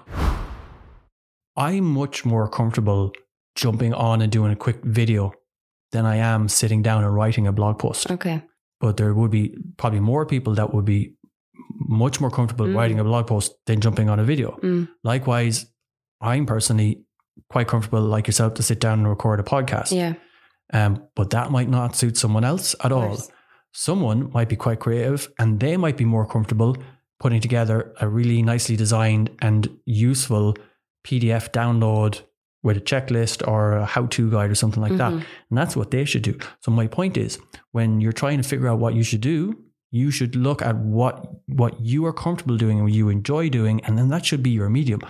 I'm 1.56 1.86
much 1.86 2.26
more 2.26 2.50
comfortable 2.50 3.14
jumping 3.56 3.94
on 3.94 4.22
and 4.22 4.32
doing 4.32 4.52
a 4.52 4.56
quick 4.56 4.84
video 4.84 5.34
than 5.92 6.06
I 6.06 6.18
am 6.18 6.50
sitting 6.50 6.82
down 6.82 7.04
and 7.04 7.14
writing 7.14 7.48
a 7.48 7.52
blog 7.52 7.80
post 7.80 8.12
Okay. 8.12 8.44
But 8.80 8.98
there 8.98 9.14
would 9.14 9.32
be 9.32 9.56
probably 9.78 10.00
more 10.00 10.26
people 10.26 10.54
that 10.56 10.74
would 10.74 10.86
be 10.86 11.14
much 11.90 12.20
more 12.22 12.30
comfortable 12.32 12.66
Mm. 12.68 12.76
writing 12.76 13.00
a 13.00 13.04
blog 13.04 13.28
post 13.28 13.54
than 13.66 13.80
jumping 13.82 14.10
on 14.10 14.20
a 14.20 14.24
video. 14.24 14.58
Mm. 14.62 14.88
Likewise, 15.04 15.66
I'm 16.22 16.46
personally 16.46 17.04
quite 17.50 17.68
comfortable, 17.68 18.02
like 18.02 18.28
yourself, 18.28 18.56
to 18.56 18.64
sit 18.64 18.80
down 18.80 19.00
and 19.00 19.08
record 19.10 19.40
a 19.40 19.44
podcast. 19.44 19.92
Yeah. 19.92 20.14
Um, 20.74 21.04
but 21.16 21.30
that 21.30 21.52
might 21.52 21.70
not 21.70 21.96
suit 21.96 22.18
someone 22.18 22.44
else 22.44 22.76
at 22.84 22.92
all. 22.92 23.18
Someone 23.74 24.32
might 24.32 24.50
be 24.50 24.56
quite 24.56 24.80
creative 24.80 25.30
and 25.40 25.60
they 25.60 25.78
might 25.78 25.98
be 25.98 26.06
more 26.06 26.26
comfortable 26.26 26.76
putting 27.20 27.40
together 27.42 27.94
a 28.02 28.08
really 28.08 28.42
nicely 28.42 28.76
designed 28.76 29.30
and 29.42 29.70
useful 29.86 30.56
PDF 31.06 31.52
download 31.52 32.22
with 32.68 32.78
a 32.84 32.86
checklist 32.92 33.38
or 33.52 33.62
a 33.82 33.86
how 33.94 34.04
to 34.16 34.22
guide 34.36 34.52
or 34.54 34.56
something 34.64 34.84
like 34.86 34.98
that. 35.04 35.12
Mhm. 35.14 35.24
And 35.50 35.56
that's 35.60 35.76
what 35.80 35.90
they 35.92 36.06
should 36.12 36.26
do. 36.30 36.36
So 36.64 36.70
my 36.82 36.88
point 37.00 37.16
is 37.26 37.40
when 37.78 37.90
you're 38.02 38.20
trying 38.24 38.40
to 38.42 38.48
figure 38.52 38.68
out 38.72 38.80
what 38.84 38.94
you 38.98 39.04
should 39.10 39.22
do, 39.36 39.38
you 40.02 40.12
should 40.18 40.34
look 40.48 40.60
at 40.70 40.76
what 40.98 41.16
what 41.62 41.74
you 41.92 42.00
are 42.08 42.16
comfortable 42.26 42.58
doing 42.64 42.76
and 42.80 42.86
what 42.88 42.94
you 43.00 43.08
enjoy 43.20 43.44
doing, 43.60 43.76
and 43.86 43.94
then 43.98 44.08
that 44.14 44.24
should 44.28 44.44
be 44.50 44.54
your 44.60 44.70
medium. 44.70 45.02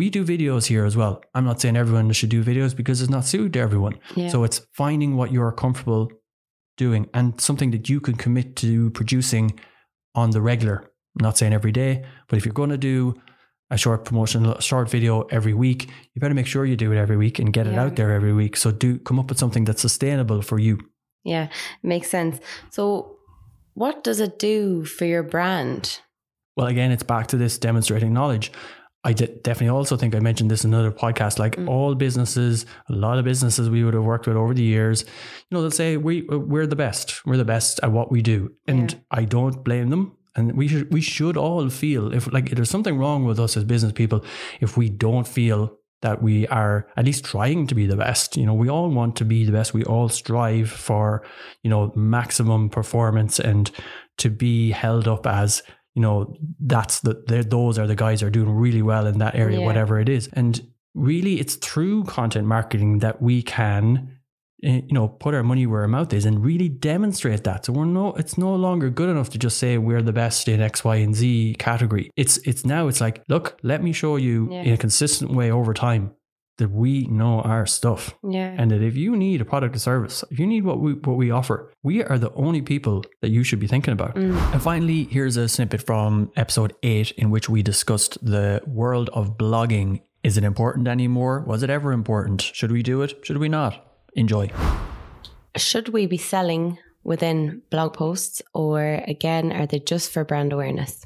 We 0.00 0.10
do 0.16 0.22
videos 0.34 0.64
here 0.72 0.84
as 0.90 0.96
well. 1.00 1.14
I'm 1.34 1.46
not 1.50 1.60
saying 1.60 1.76
everyone 1.76 2.12
should 2.12 2.34
do 2.38 2.42
videos 2.52 2.72
because 2.80 2.98
it's 3.02 3.14
not 3.16 3.24
suited 3.24 3.52
to 3.54 3.60
everyone. 3.66 3.94
Yeah. 4.14 4.28
So 4.32 4.44
it's 4.46 4.58
finding 4.82 5.10
what 5.18 5.32
you're 5.34 5.54
comfortable 5.64 6.04
doing 6.76 7.02
and 7.14 7.26
something 7.48 7.70
that 7.74 7.84
you 7.88 7.98
can 8.06 8.14
commit 8.24 8.54
to 8.64 8.90
producing 8.98 9.46
on 10.14 10.30
the 10.34 10.42
regular. 10.50 10.78
I'm 11.14 11.22
not 11.28 11.36
saying 11.38 11.54
every 11.60 11.72
day, 11.72 11.92
but 12.28 12.36
if 12.38 12.42
you're 12.44 12.60
going 12.62 12.74
to 12.78 12.84
do 12.94 13.14
a 13.70 13.76
short 13.76 14.04
promotional, 14.04 14.54
a 14.54 14.62
short 14.62 14.88
video 14.90 15.22
every 15.30 15.52
week, 15.54 15.90
you 16.14 16.20
better 16.20 16.34
make 16.34 16.46
sure 16.46 16.64
you 16.64 16.76
do 16.76 16.92
it 16.92 16.96
every 16.98 17.16
week 17.16 17.38
and 17.38 17.52
get 17.52 17.66
it 17.66 17.74
out 17.78 17.96
there 17.96 18.12
every 18.12 18.32
week. 18.32 18.56
So 18.56 18.70
do 18.70 18.98
come 18.98 19.18
up 19.18 19.28
with 19.28 19.38
something 19.38 19.64
that's 19.64 19.82
sustainable 19.82 20.40
for 20.42 20.58
you. 20.58 20.78
Yeah, 21.24 21.48
makes 21.82 22.08
sense. 22.08 22.38
So, 22.70 23.16
what 23.74 24.02
does 24.02 24.20
it 24.20 24.38
do 24.38 24.84
for 24.84 25.04
your 25.04 25.22
brand? 25.22 26.00
Well, 26.56 26.66
again, 26.66 26.90
it's 26.90 27.02
back 27.02 27.26
to 27.28 27.36
this 27.36 27.58
demonstrating 27.58 28.12
knowledge. 28.12 28.50
I 29.04 29.12
de- 29.12 29.28
definitely 29.28 29.68
also 29.76 29.96
think 29.96 30.14
I 30.16 30.18
mentioned 30.18 30.50
this 30.50 30.64
in 30.64 30.74
another 30.74 30.90
podcast. 30.90 31.38
Like 31.38 31.54
Mm. 31.56 31.68
all 31.68 31.94
businesses, 31.94 32.66
a 32.88 32.92
lot 32.94 33.18
of 33.18 33.24
businesses 33.24 33.70
we 33.70 33.84
would 33.84 33.94
have 33.94 34.02
worked 34.02 34.26
with 34.26 34.36
over 34.36 34.52
the 34.54 34.62
years, 34.64 35.02
you 35.02 35.54
know, 35.54 35.60
they'll 35.60 35.70
say 35.70 35.96
we 35.96 36.22
we're 36.22 36.66
the 36.66 36.74
best. 36.76 37.24
We're 37.24 37.36
the 37.36 37.44
best 37.44 37.78
at 37.84 37.92
what 37.92 38.10
we 38.10 38.22
do, 38.22 38.50
and 38.66 38.90
Yeah. 38.92 38.98
I 39.10 39.24
don't 39.24 39.62
blame 39.62 39.90
them. 39.90 40.16
And 40.38 40.56
we 40.56 40.68
should 40.68 40.92
we 40.92 41.00
should 41.00 41.36
all 41.36 41.68
feel 41.68 42.14
if 42.14 42.32
like 42.32 42.46
if 42.50 42.54
there's 42.56 42.70
something 42.70 42.96
wrong 42.96 43.24
with 43.24 43.38
us 43.40 43.56
as 43.56 43.64
business 43.64 43.92
people 43.92 44.24
if 44.60 44.76
we 44.76 44.88
don't 44.88 45.26
feel 45.26 45.76
that 46.00 46.22
we 46.22 46.46
are 46.46 46.86
at 46.96 47.04
least 47.04 47.24
trying 47.24 47.66
to 47.66 47.74
be 47.74 47.86
the 47.86 47.96
best. 47.96 48.36
You 48.36 48.46
know, 48.46 48.54
we 48.54 48.68
all 48.70 48.88
want 48.88 49.16
to 49.16 49.24
be 49.24 49.44
the 49.44 49.50
best. 49.52 49.74
We 49.74 49.84
all 49.84 50.08
strive 50.08 50.70
for 50.70 51.24
you 51.64 51.70
know 51.70 51.92
maximum 51.96 52.68
performance 52.70 53.40
and 53.40 53.70
to 54.18 54.30
be 54.30 54.70
held 54.70 55.08
up 55.08 55.26
as 55.26 55.62
you 55.94 56.02
know 56.02 56.36
that's 56.60 57.00
the 57.00 57.14
those 57.48 57.78
are 57.78 57.86
the 57.88 57.96
guys 57.96 58.22
are 58.22 58.30
doing 58.30 58.50
really 58.50 58.82
well 58.82 59.06
in 59.06 59.18
that 59.18 59.34
area 59.34 59.58
Yeah. 59.58 59.66
whatever 59.66 59.98
it 59.98 60.08
is 60.08 60.28
and 60.32 60.60
really 60.94 61.40
it's 61.40 61.56
through 61.56 62.04
content 62.04 62.46
marketing 62.46 62.98
that 63.00 63.20
we 63.22 63.42
can 63.42 64.17
you 64.60 64.82
know 64.90 65.06
put 65.08 65.34
our 65.34 65.42
money 65.42 65.66
where 65.66 65.82
our 65.82 65.88
mouth 65.88 66.12
is 66.12 66.24
and 66.24 66.44
really 66.44 66.68
demonstrate 66.68 67.44
that 67.44 67.64
so 67.64 67.72
we're 67.72 67.84
no 67.84 68.12
it's 68.14 68.36
no 68.36 68.54
longer 68.54 68.90
good 68.90 69.08
enough 69.08 69.30
to 69.30 69.38
just 69.38 69.56
say 69.58 69.78
we're 69.78 70.02
the 70.02 70.12
best 70.12 70.48
in 70.48 70.60
x 70.60 70.82
y 70.84 70.96
and 70.96 71.14
z 71.14 71.54
category 71.58 72.10
it's 72.16 72.38
it's 72.38 72.64
now 72.64 72.88
it's 72.88 73.00
like 73.00 73.22
look 73.28 73.56
let 73.62 73.82
me 73.82 73.92
show 73.92 74.16
you 74.16 74.48
Yeah. 74.50 74.62
in 74.62 74.72
a 74.72 74.76
consistent 74.76 75.30
way 75.32 75.50
over 75.50 75.72
time 75.74 76.10
that 76.56 76.72
we 76.72 77.06
know 77.06 77.40
our 77.42 77.66
stuff 77.66 78.16
Yeah. 78.28 78.52
and 78.58 78.70
that 78.72 78.82
if 78.82 78.96
you 78.96 79.14
need 79.16 79.40
a 79.40 79.44
product 79.44 79.76
or 79.76 79.78
service, 79.78 80.24
if 80.32 80.40
you 80.40 80.46
need 80.46 80.64
what 80.64 80.80
we 80.80 80.94
what 80.94 81.16
we 81.16 81.30
offer, 81.30 81.72
we 81.84 82.02
are 82.02 82.18
the 82.18 82.32
only 82.34 82.62
people 82.62 83.04
that 83.22 83.30
you 83.30 83.44
should 83.44 83.60
be 83.60 83.68
thinking 83.68 83.92
about. 83.92 84.16
Mm. 84.16 84.34
And 84.52 84.60
finally, 84.60 85.04
here's 85.04 85.36
a 85.36 85.48
snippet 85.48 85.82
from 85.86 86.32
episode 86.34 86.74
eight 86.82 87.12
in 87.12 87.30
which 87.30 87.48
we 87.48 87.62
discussed 87.62 88.18
the 88.24 88.60
world 88.66 89.08
of 89.12 89.38
blogging. 89.38 90.00
Is 90.24 90.36
it 90.36 90.42
important 90.42 90.88
anymore? 90.88 91.44
Was 91.46 91.62
it 91.62 91.70
ever 91.70 91.92
important? 91.92 92.42
Should 92.42 92.72
we 92.72 92.82
do 92.82 93.02
it? 93.02 93.24
Should 93.24 93.38
we 93.38 93.48
not? 93.48 93.84
Enjoy. 94.14 94.50
Should 95.56 95.88
we 95.90 96.06
be 96.06 96.16
selling 96.16 96.78
within 97.04 97.62
blog 97.70 97.94
posts, 97.94 98.42
or 98.54 99.02
again, 99.06 99.52
are 99.52 99.66
they 99.66 99.78
just 99.78 100.10
for 100.12 100.24
brand 100.24 100.52
awareness? 100.52 101.04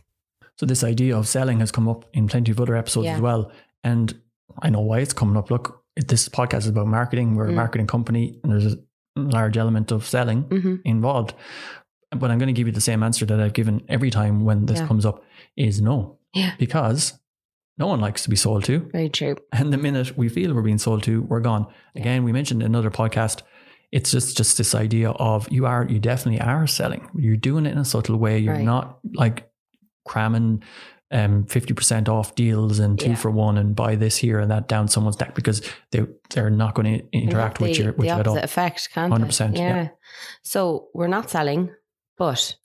So 0.57 0.67
this 0.67 0.85
idea 0.85 1.17
of 1.17 1.27
selling 1.29 1.61
has 1.61 1.71
come 1.73 1.88
up 1.88 2.05
in 2.12 2.29
plenty 2.29 2.51
of 2.53 2.61
other 2.61 2.77
episodes 2.77 3.07
Yeah. 3.07 3.15
as 3.15 3.21
well. 3.21 3.51
And 3.85 4.15
I 4.61 4.71
know 4.71 4.81
why 4.81 4.99
it's 5.01 5.12
coming 5.12 5.37
up. 5.37 5.51
Look, 5.51 5.83
this 5.97 6.29
podcast 6.29 6.59
is 6.59 6.67
about 6.69 6.87
marketing. 6.87 7.35
We're 7.35 7.49
a 7.49 7.53
Mm. 7.53 7.57
marketing 7.57 7.87
company 7.87 8.38
and 8.43 8.53
there's 8.53 8.75
a 8.75 8.79
large 9.17 9.57
element 9.57 9.91
of 9.93 10.07
selling 10.07 10.43
hmm 10.43 10.77
involved. 10.85 11.35
But 12.11 12.31
I'm 12.31 12.38
going 12.38 12.49
to 12.49 12.53
give 12.53 12.67
you 12.67 12.73
the 12.73 12.81
same 12.81 13.03
answer 13.03 13.25
that 13.27 13.41
I've 13.41 13.55
given 13.55 13.83
every 13.88 14.11
time 14.11 14.45
when 14.45 14.67
this 14.67 14.81
Yeah. 14.81 14.87
comes 14.87 15.07
up 15.07 15.25
is 15.57 15.81
no. 15.81 16.19
Yeah. 16.35 16.53
Because 16.59 17.19
no 17.79 17.87
one 17.87 18.01
likes 18.01 18.23
to 18.25 18.31
be 18.31 18.37
sold 18.37 18.65
to. 18.65 18.89
Very 18.93 19.09
true. 19.09 19.37
And 19.53 19.73
the 19.73 19.79
minute 19.79 20.17
we 20.17 20.29
feel 20.29 20.55
we're 20.55 20.63
being 20.63 20.79
sold 20.79 21.03
to, 21.05 21.23
we're 21.23 21.41
gone. 21.41 21.67
Yeah. 21.95 22.03
Again, 22.03 22.25
we 22.25 22.33
mentioned 22.33 22.63
in 22.63 22.67
another 22.67 22.91
podcast, 22.91 23.43
it's 23.91 24.11
just 24.11 24.37
just 24.37 24.57
this 24.59 24.75
idea 24.75 25.11
of 25.11 25.51
you 25.51 25.67
are 25.67 25.87
you 25.89 25.99
definitely 25.99 26.41
are 26.41 26.67
selling. 26.67 27.09
You're 27.17 27.37
doing 27.37 27.67
it 27.67 27.73
in 27.73 27.79
a 27.79 27.85
subtle 27.85 28.17
way. 28.17 28.39
You're 28.39 28.55
Right. 28.55 28.65
not 28.65 28.99
like 29.15 29.51
cramming 30.07 30.63
um, 31.11 31.45
50% 31.45 32.09
off 32.09 32.35
deals 32.35 32.79
and 32.79 32.99
two 32.99 33.11
Yeah. 33.11 33.15
for 33.17 33.31
one 33.31 33.59
and 33.59 33.77
buy 33.77 33.97
this 33.97 34.17
here 34.17 34.39
and 34.41 34.51
that 34.51 34.67
down 34.67 34.89
someone's 34.89 35.21
neck 35.21 35.35
because 35.35 35.61
they, 35.91 36.07
they're 36.31 36.49
not 36.49 36.75
going 36.75 37.01
to 37.01 37.07
interact 37.13 37.59
have 37.59 37.69
with 37.69 37.77
the, 37.77 37.83
you, 37.83 37.89
with 37.91 37.97
the 37.99 38.05
you 38.07 38.13
at 38.13 38.27
all. 38.27 38.39
effect, 38.39 38.89
can't 38.95 39.13
100%, 39.13 39.53
they? 39.53 39.59
yeah. 39.59 39.89
So 40.43 40.89
we're 40.95 41.09
not 41.09 41.29
selling, 41.29 41.71
but 42.17 42.57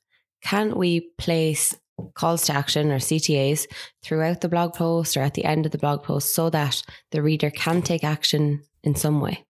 can 0.41 0.75
we 0.77 1.09
place 1.17 1.75
calls 2.15 2.45
to 2.45 2.53
action 2.53 2.91
or 2.91 2.99
CTAs 2.99 3.67
throughout 4.03 4.41
the 4.41 4.49
blog 4.49 4.73
post 4.73 5.17
or 5.17 5.21
at 5.21 5.33
the 5.33 5.45
end 5.45 5.65
of 5.65 5.71
the 5.71 5.77
blog 5.77 6.03
post 6.03 6.33
so 6.35 6.49
that 6.49 6.81
the 7.11 7.21
reader 7.21 7.49
can 7.49 7.81
take 7.81 8.03
action 8.03 8.63
in 8.83 8.95
some 8.95 9.19
way? 9.21 9.45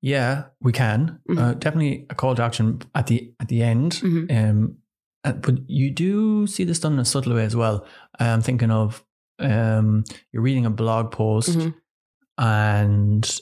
Yeah, 0.00 0.44
we 0.60 0.72
can. 0.72 1.18
Mhm. 1.28 1.38
Uh, 1.38 1.54
definitely 1.54 2.06
a 2.10 2.14
call 2.14 2.34
to 2.36 2.42
action 2.42 2.80
at 2.94 3.06
the 3.08 3.32
at 3.40 3.48
the 3.48 3.62
end. 3.62 3.92
Mhm. 4.02 4.30
Um, 4.50 4.76
uh, 5.24 5.32
but 5.32 5.68
you 5.68 5.90
do 5.90 6.46
see 6.46 6.64
this 6.64 6.78
done 6.78 6.92
in 6.94 6.98
a 7.00 7.04
subtle 7.04 7.34
way 7.34 7.44
as 7.44 7.56
well. 7.56 7.84
I'm 8.20 8.42
thinking 8.42 8.70
of 8.70 9.04
um, 9.40 10.04
you're 10.32 10.42
reading 10.42 10.66
a 10.66 10.70
blog 10.70 11.12
post, 11.12 11.50
Mhm. 11.58 11.74
and 12.38 13.40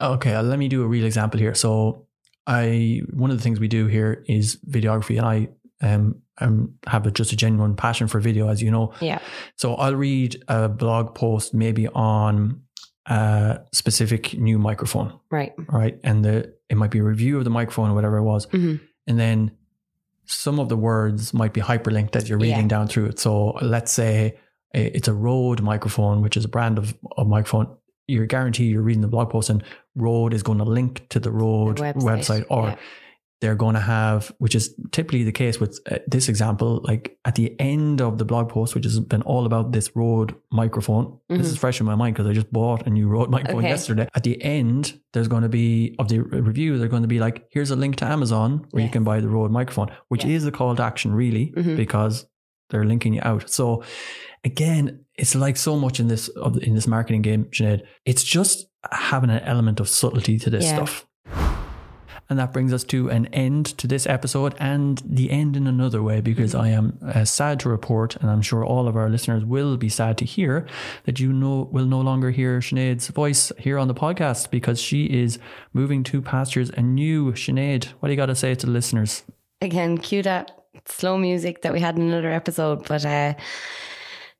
okay, 0.00 0.34
uh, 0.34 0.42
let 0.42 0.58
me 0.58 0.68
do 0.68 0.82
a 0.82 0.86
real 0.86 1.04
example 1.04 1.38
here. 1.40 1.54
So, 1.54 2.06
I 2.46 3.02
one 3.12 3.30
of 3.30 3.36
the 3.36 3.42
things 3.42 3.60
we 3.60 3.68
do 3.68 3.86
here 3.86 4.24
is 4.26 4.58
videography, 4.68 5.16
and 5.18 5.26
I 5.26 5.48
um, 5.82 6.22
um 6.40 6.74
have 6.86 7.06
a, 7.06 7.10
just 7.10 7.32
a 7.32 7.36
genuine 7.36 7.74
passion 7.76 8.06
for 8.08 8.20
video, 8.20 8.48
as 8.48 8.62
you 8.62 8.70
know. 8.70 8.92
Yeah. 9.00 9.18
So 9.56 9.74
I'll 9.74 9.94
read 9.96 10.42
a 10.48 10.68
blog 10.68 11.14
post 11.14 11.54
maybe 11.54 11.86
on 11.88 12.62
a 13.06 13.60
specific 13.72 14.38
new 14.38 14.58
microphone 14.58 15.18
Right. 15.30 15.52
right? 15.68 15.98
And 16.04 16.24
the 16.24 16.54
it 16.68 16.76
might 16.76 16.90
be 16.90 16.98
a 17.00 17.02
review 17.02 17.38
of 17.38 17.44
the 17.44 17.50
microphone 17.50 17.90
or 17.90 17.94
whatever 17.94 18.18
it 18.18 18.22
was, 18.24 18.46
Mhm. 18.46 18.80
and 19.06 19.18
then 19.18 19.50
some 20.26 20.60
of 20.60 20.68
the 20.68 20.76
words 20.76 21.34
might 21.34 21.52
be 21.52 21.60
hyperlinked 21.60 22.14
as 22.14 22.28
you're 22.28 22.38
reading 22.38 22.60
Yeah. 22.68 22.68
down 22.68 22.86
through 22.88 23.06
it. 23.06 23.18
So 23.18 23.52
let's 23.62 23.90
say 23.90 24.36
it's 24.72 25.08
a 25.08 25.12
Rode 25.14 25.60
microphone, 25.62 26.22
which 26.22 26.36
is 26.36 26.44
a 26.44 26.48
brand 26.48 26.78
of, 26.78 26.94
of 27.16 27.26
microphone. 27.26 27.66
You're 28.06 28.26
guaranteed 28.26 28.70
you're 28.70 28.82
reading 28.82 29.00
the 29.02 29.08
blog 29.08 29.30
post, 29.30 29.50
and 29.50 29.64
Rode 29.96 30.32
is 30.32 30.44
going 30.44 30.58
to 30.58 30.64
link 30.64 31.08
to 31.08 31.18
the 31.18 31.32
Rode 31.32 31.78
The 31.78 31.82
website, 31.94 32.44
or 32.48 32.68
yeah. 32.68 32.76
They're 33.40 33.54
going 33.54 33.74
to 33.74 33.80
have, 33.80 34.32
which 34.38 34.54
is 34.54 34.74
typically 34.92 35.24
the 35.24 35.32
case 35.32 35.58
with 35.58 35.80
uh, 35.90 35.98
this 36.06 36.28
example, 36.28 36.80
like 36.84 37.18
at 37.24 37.36
the 37.36 37.58
end 37.58 38.02
of 38.02 38.18
the 38.18 38.24
blog 38.24 38.50
post, 38.50 38.74
which 38.74 38.84
has 38.84 39.00
been 39.00 39.22
all 39.22 39.46
about 39.46 39.72
this 39.72 39.96
Rode 39.96 40.34
microphone. 40.52 41.06
Mm-hmm. 41.06 41.38
This 41.38 41.46
is 41.48 41.56
fresh 41.56 41.80
in 41.80 41.86
my 41.86 41.94
mind 41.94 42.14
because 42.14 42.28
I 42.28 42.34
just 42.34 42.52
bought 42.52 42.86
a 42.86 42.90
new 42.90 43.08
Rode 43.08 43.30
microphone 43.36 43.60
okay. 43.60 43.68
yesterday. 43.68 44.08
At 44.14 44.24
the 44.24 44.40
end, 44.42 45.00
there's 45.12 45.28
going 45.28 45.42
to 45.42 45.48
be 45.48 45.96
of 45.98 46.08
the 46.08 46.18
review, 46.18 46.78
they're 46.78 46.88
going 46.88 47.02
to 47.02 47.08
be 47.08 47.18
like, 47.18 47.46
here's 47.50 47.70
a 47.70 47.76
link 47.76 47.96
to 47.96 48.04
Amazon 48.04 48.66
where 48.70 48.82
yes. 48.82 48.88
you 48.88 48.92
can 48.92 49.04
buy 49.04 49.20
the 49.20 49.28
Rode 49.28 49.50
microphone, 49.50 49.90
which 50.08 50.24
yes. 50.24 50.42
is 50.42 50.46
a 50.46 50.52
call 50.52 50.76
to 50.76 50.82
action, 50.82 51.14
really, 51.14 51.52
mm-hmm. 51.56 51.76
because 51.76 52.26
they're 52.68 52.84
linking 52.84 53.14
you 53.14 53.20
out. 53.24 53.48
So 53.48 53.82
again, 54.44 55.04
it's 55.14 55.34
like 55.34 55.56
so 55.56 55.76
much 55.76 55.98
in 55.98 56.08
this 56.08 56.30
in 56.62 56.74
this 56.74 56.86
marketing 56.86 57.22
game, 57.22 57.44
Sinead. 57.46 57.82
It's 58.04 58.22
just 58.22 58.66
having 58.90 59.30
an 59.30 59.40
element 59.40 59.80
of 59.80 59.88
subtlety 59.88 60.38
to 60.38 60.50
this 60.50 60.64
yeah. 60.64 60.76
stuff. 60.76 61.06
And 62.30 62.38
that 62.38 62.52
brings 62.52 62.72
us 62.72 62.84
to 62.84 63.10
an 63.10 63.26
end 63.26 63.66
to 63.78 63.88
this 63.88 64.06
episode 64.06 64.54
and 64.60 65.02
the 65.04 65.30
end 65.32 65.56
in 65.56 65.66
another 65.66 66.00
way 66.00 66.20
because 66.20 66.54
I 66.54 66.68
am 66.68 66.96
uh, 67.04 67.24
sad 67.24 67.58
to 67.60 67.68
report, 67.68 68.14
and 68.16 68.30
I'm 68.30 68.40
sure 68.40 68.64
all 68.64 68.86
of 68.86 68.96
our 68.96 69.10
listeners 69.10 69.44
will 69.44 69.76
be 69.76 69.88
sad 69.88 70.16
to 70.18 70.24
hear 70.24 70.66
that 71.04 71.18
you 71.18 71.32
know 71.32 71.68
will 71.72 71.86
no 71.86 72.00
longer 72.00 72.30
hear 72.30 72.60
Sinead's 72.60 73.08
voice 73.08 73.50
here 73.58 73.78
on 73.78 73.88
the 73.88 73.94
podcast 73.94 74.50
because 74.50 74.80
she 74.80 75.06
is 75.06 75.40
moving 75.72 76.04
to 76.04 76.22
pastures 76.22 76.70
and 76.70 76.94
new. 76.94 77.32
Sinead, 77.32 77.86
what 77.98 78.08
do 78.08 78.12
you 78.12 78.16
got 78.16 78.26
to 78.26 78.36
say 78.36 78.54
to 78.54 78.66
the 78.66 78.72
listeners? 78.72 79.24
Again, 79.60 79.98
cue 79.98 80.22
that 80.22 80.52
slow 80.86 81.18
music 81.18 81.62
that 81.62 81.72
we 81.72 81.80
had 81.80 81.96
in 81.96 82.02
another 82.02 82.30
episode, 82.30 82.86
but 82.86 83.04
uh, 83.04 83.34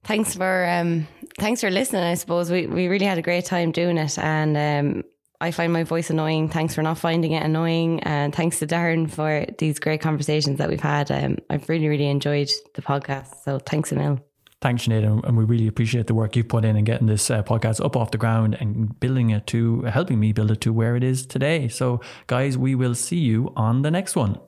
thanks 0.04 0.34
for 0.34 0.66
um, 0.68 1.08
thanks 1.38 1.60
for 1.60 1.70
listening. 1.70 2.04
I 2.04 2.14
suppose 2.14 2.50
we 2.50 2.66
we 2.66 2.86
really 2.88 3.06
had 3.06 3.18
a 3.18 3.22
great 3.22 3.46
time 3.46 3.72
doing 3.72 3.98
it, 3.98 4.18
and 4.18 4.56
um, 4.56 5.04
I 5.40 5.50
find 5.52 5.72
my 5.72 5.84
voice 5.84 6.10
annoying. 6.10 6.48
Thanks 6.48 6.74
for 6.74 6.82
not 6.82 6.98
finding 6.98 7.32
it 7.32 7.42
annoying. 7.42 8.00
And 8.00 8.34
thanks 8.34 8.58
to 8.58 8.66
Darren 8.66 9.10
for 9.10 9.46
these 9.58 9.78
great 9.78 10.00
conversations 10.00 10.58
that 10.58 10.68
we've 10.68 10.80
had. 10.80 11.10
Um, 11.10 11.38
I've 11.48 11.68
really, 11.68 11.88
really 11.88 12.08
enjoyed 12.08 12.50
the 12.74 12.82
podcast. 12.82 13.42
So 13.44 13.58
thanks, 13.58 13.90
Emil. 13.90 14.20
Thanks, 14.60 14.86
Sinead, 14.86 15.26
and 15.26 15.38
we 15.38 15.44
really 15.44 15.66
appreciate 15.66 16.06
the 16.06 16.14
work 16.14 16.36
you've 16.36 16.48
put 16.48 16.66
in 16.66 16.76
and 16.76 16.84
getting 16.84 17.06
this 17.06 17.30
uh, 17.30 17.42
podcast 17.42 17.82
up 17.82 17.96
off 17.96 18.10
the 18.10 18.18
ground 18.18 18.58
and 18.60 19.00
building 19.00 19.30
it 19.30 19.46
to 19.46 19.80
helping 19.84 20.20
me 20.20 20.32
build 20.32 20.50
it 20.50 20.60
to 20.60 20.72
where 20.74 20.96
it 20.96 21.02
is 21.02 21.24
today. 21.24 21.66
So, 21.68 22.02
guys, 22.26 22.58
we 22.58 22.74
will 22.74 22.94
see 22.94 23.16
you 23.16 23.54
on 23.56 23.80
the 23.80 23.90
next 23.90 24.16
one. 24.16 24.38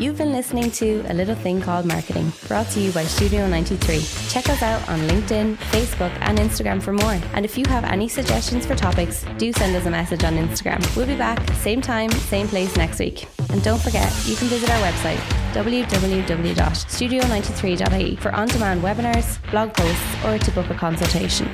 You've 0.00 0.16
been 0.16 0.32
listening 0.32 0.72
to 0.72 1.04
A 1.08 1.14
Little 1.14 1.34
Thing 1.34 1.60
Called 1.60 1.84
Marketing, 1.84 2.32
brought 2.48 2.68
to 2.68 2.80
you 2.80 2.90
by 2.92 3.04
Studio 3.04 3.46
93. 3.46 4.00
Check 4.30 4.48
us 4.48 4.62
out 4.62 4.88
on 4.88 4.98
LinkedIn, 5.00 5.56
Facebook, 5.56 6.10
and 6.22 6.38
Instagram 6.38 6.82
for 6.82 6.94
more. 6.94 7.20
And 7.34 7.44
if 7.44 7.58
you 7.58 7.66
have 7.68 7.84
any 7.84 8.08
suggestions 8.08 8.64
for 8.64 8.74
topics, 8.74 9.26
do 9.36 9.52
send 9.52 9.76
us 9.76 9.84
a 9.84 9.90
message 9.90 10.24
on 10.24 10.38
Instagram. 10.38 10.80
We'll 10.96 11.06
be 11.06 11.16
back, 11.16 11.46
same 11.56 11.82
time, 11.82 12.10
same 12.10 12.48
place 12.48 12.74
next 12.78 12.98
week. 12.98 13.28
And 13.50 13.62
don't 13.62 13.82
forget, 13.82 14.10
you 14.26 14.36
can 14.36 14.48
visit 14.48 14.70
our 14.70 14.80
website, 14.80 15.18
www.studio93.ie, 15.52 18.16
for 18.16 18.32
on 18.32 18.48
demand 18.48 18.80
webinars, 18.80 19.50
blog 19.50 19.74
posts, 19.74 20.24
or 20.24 20.38
to 20.38 20.50
book 20.52 20.70
a 20.70 20.74
consultation. 20.74 21.46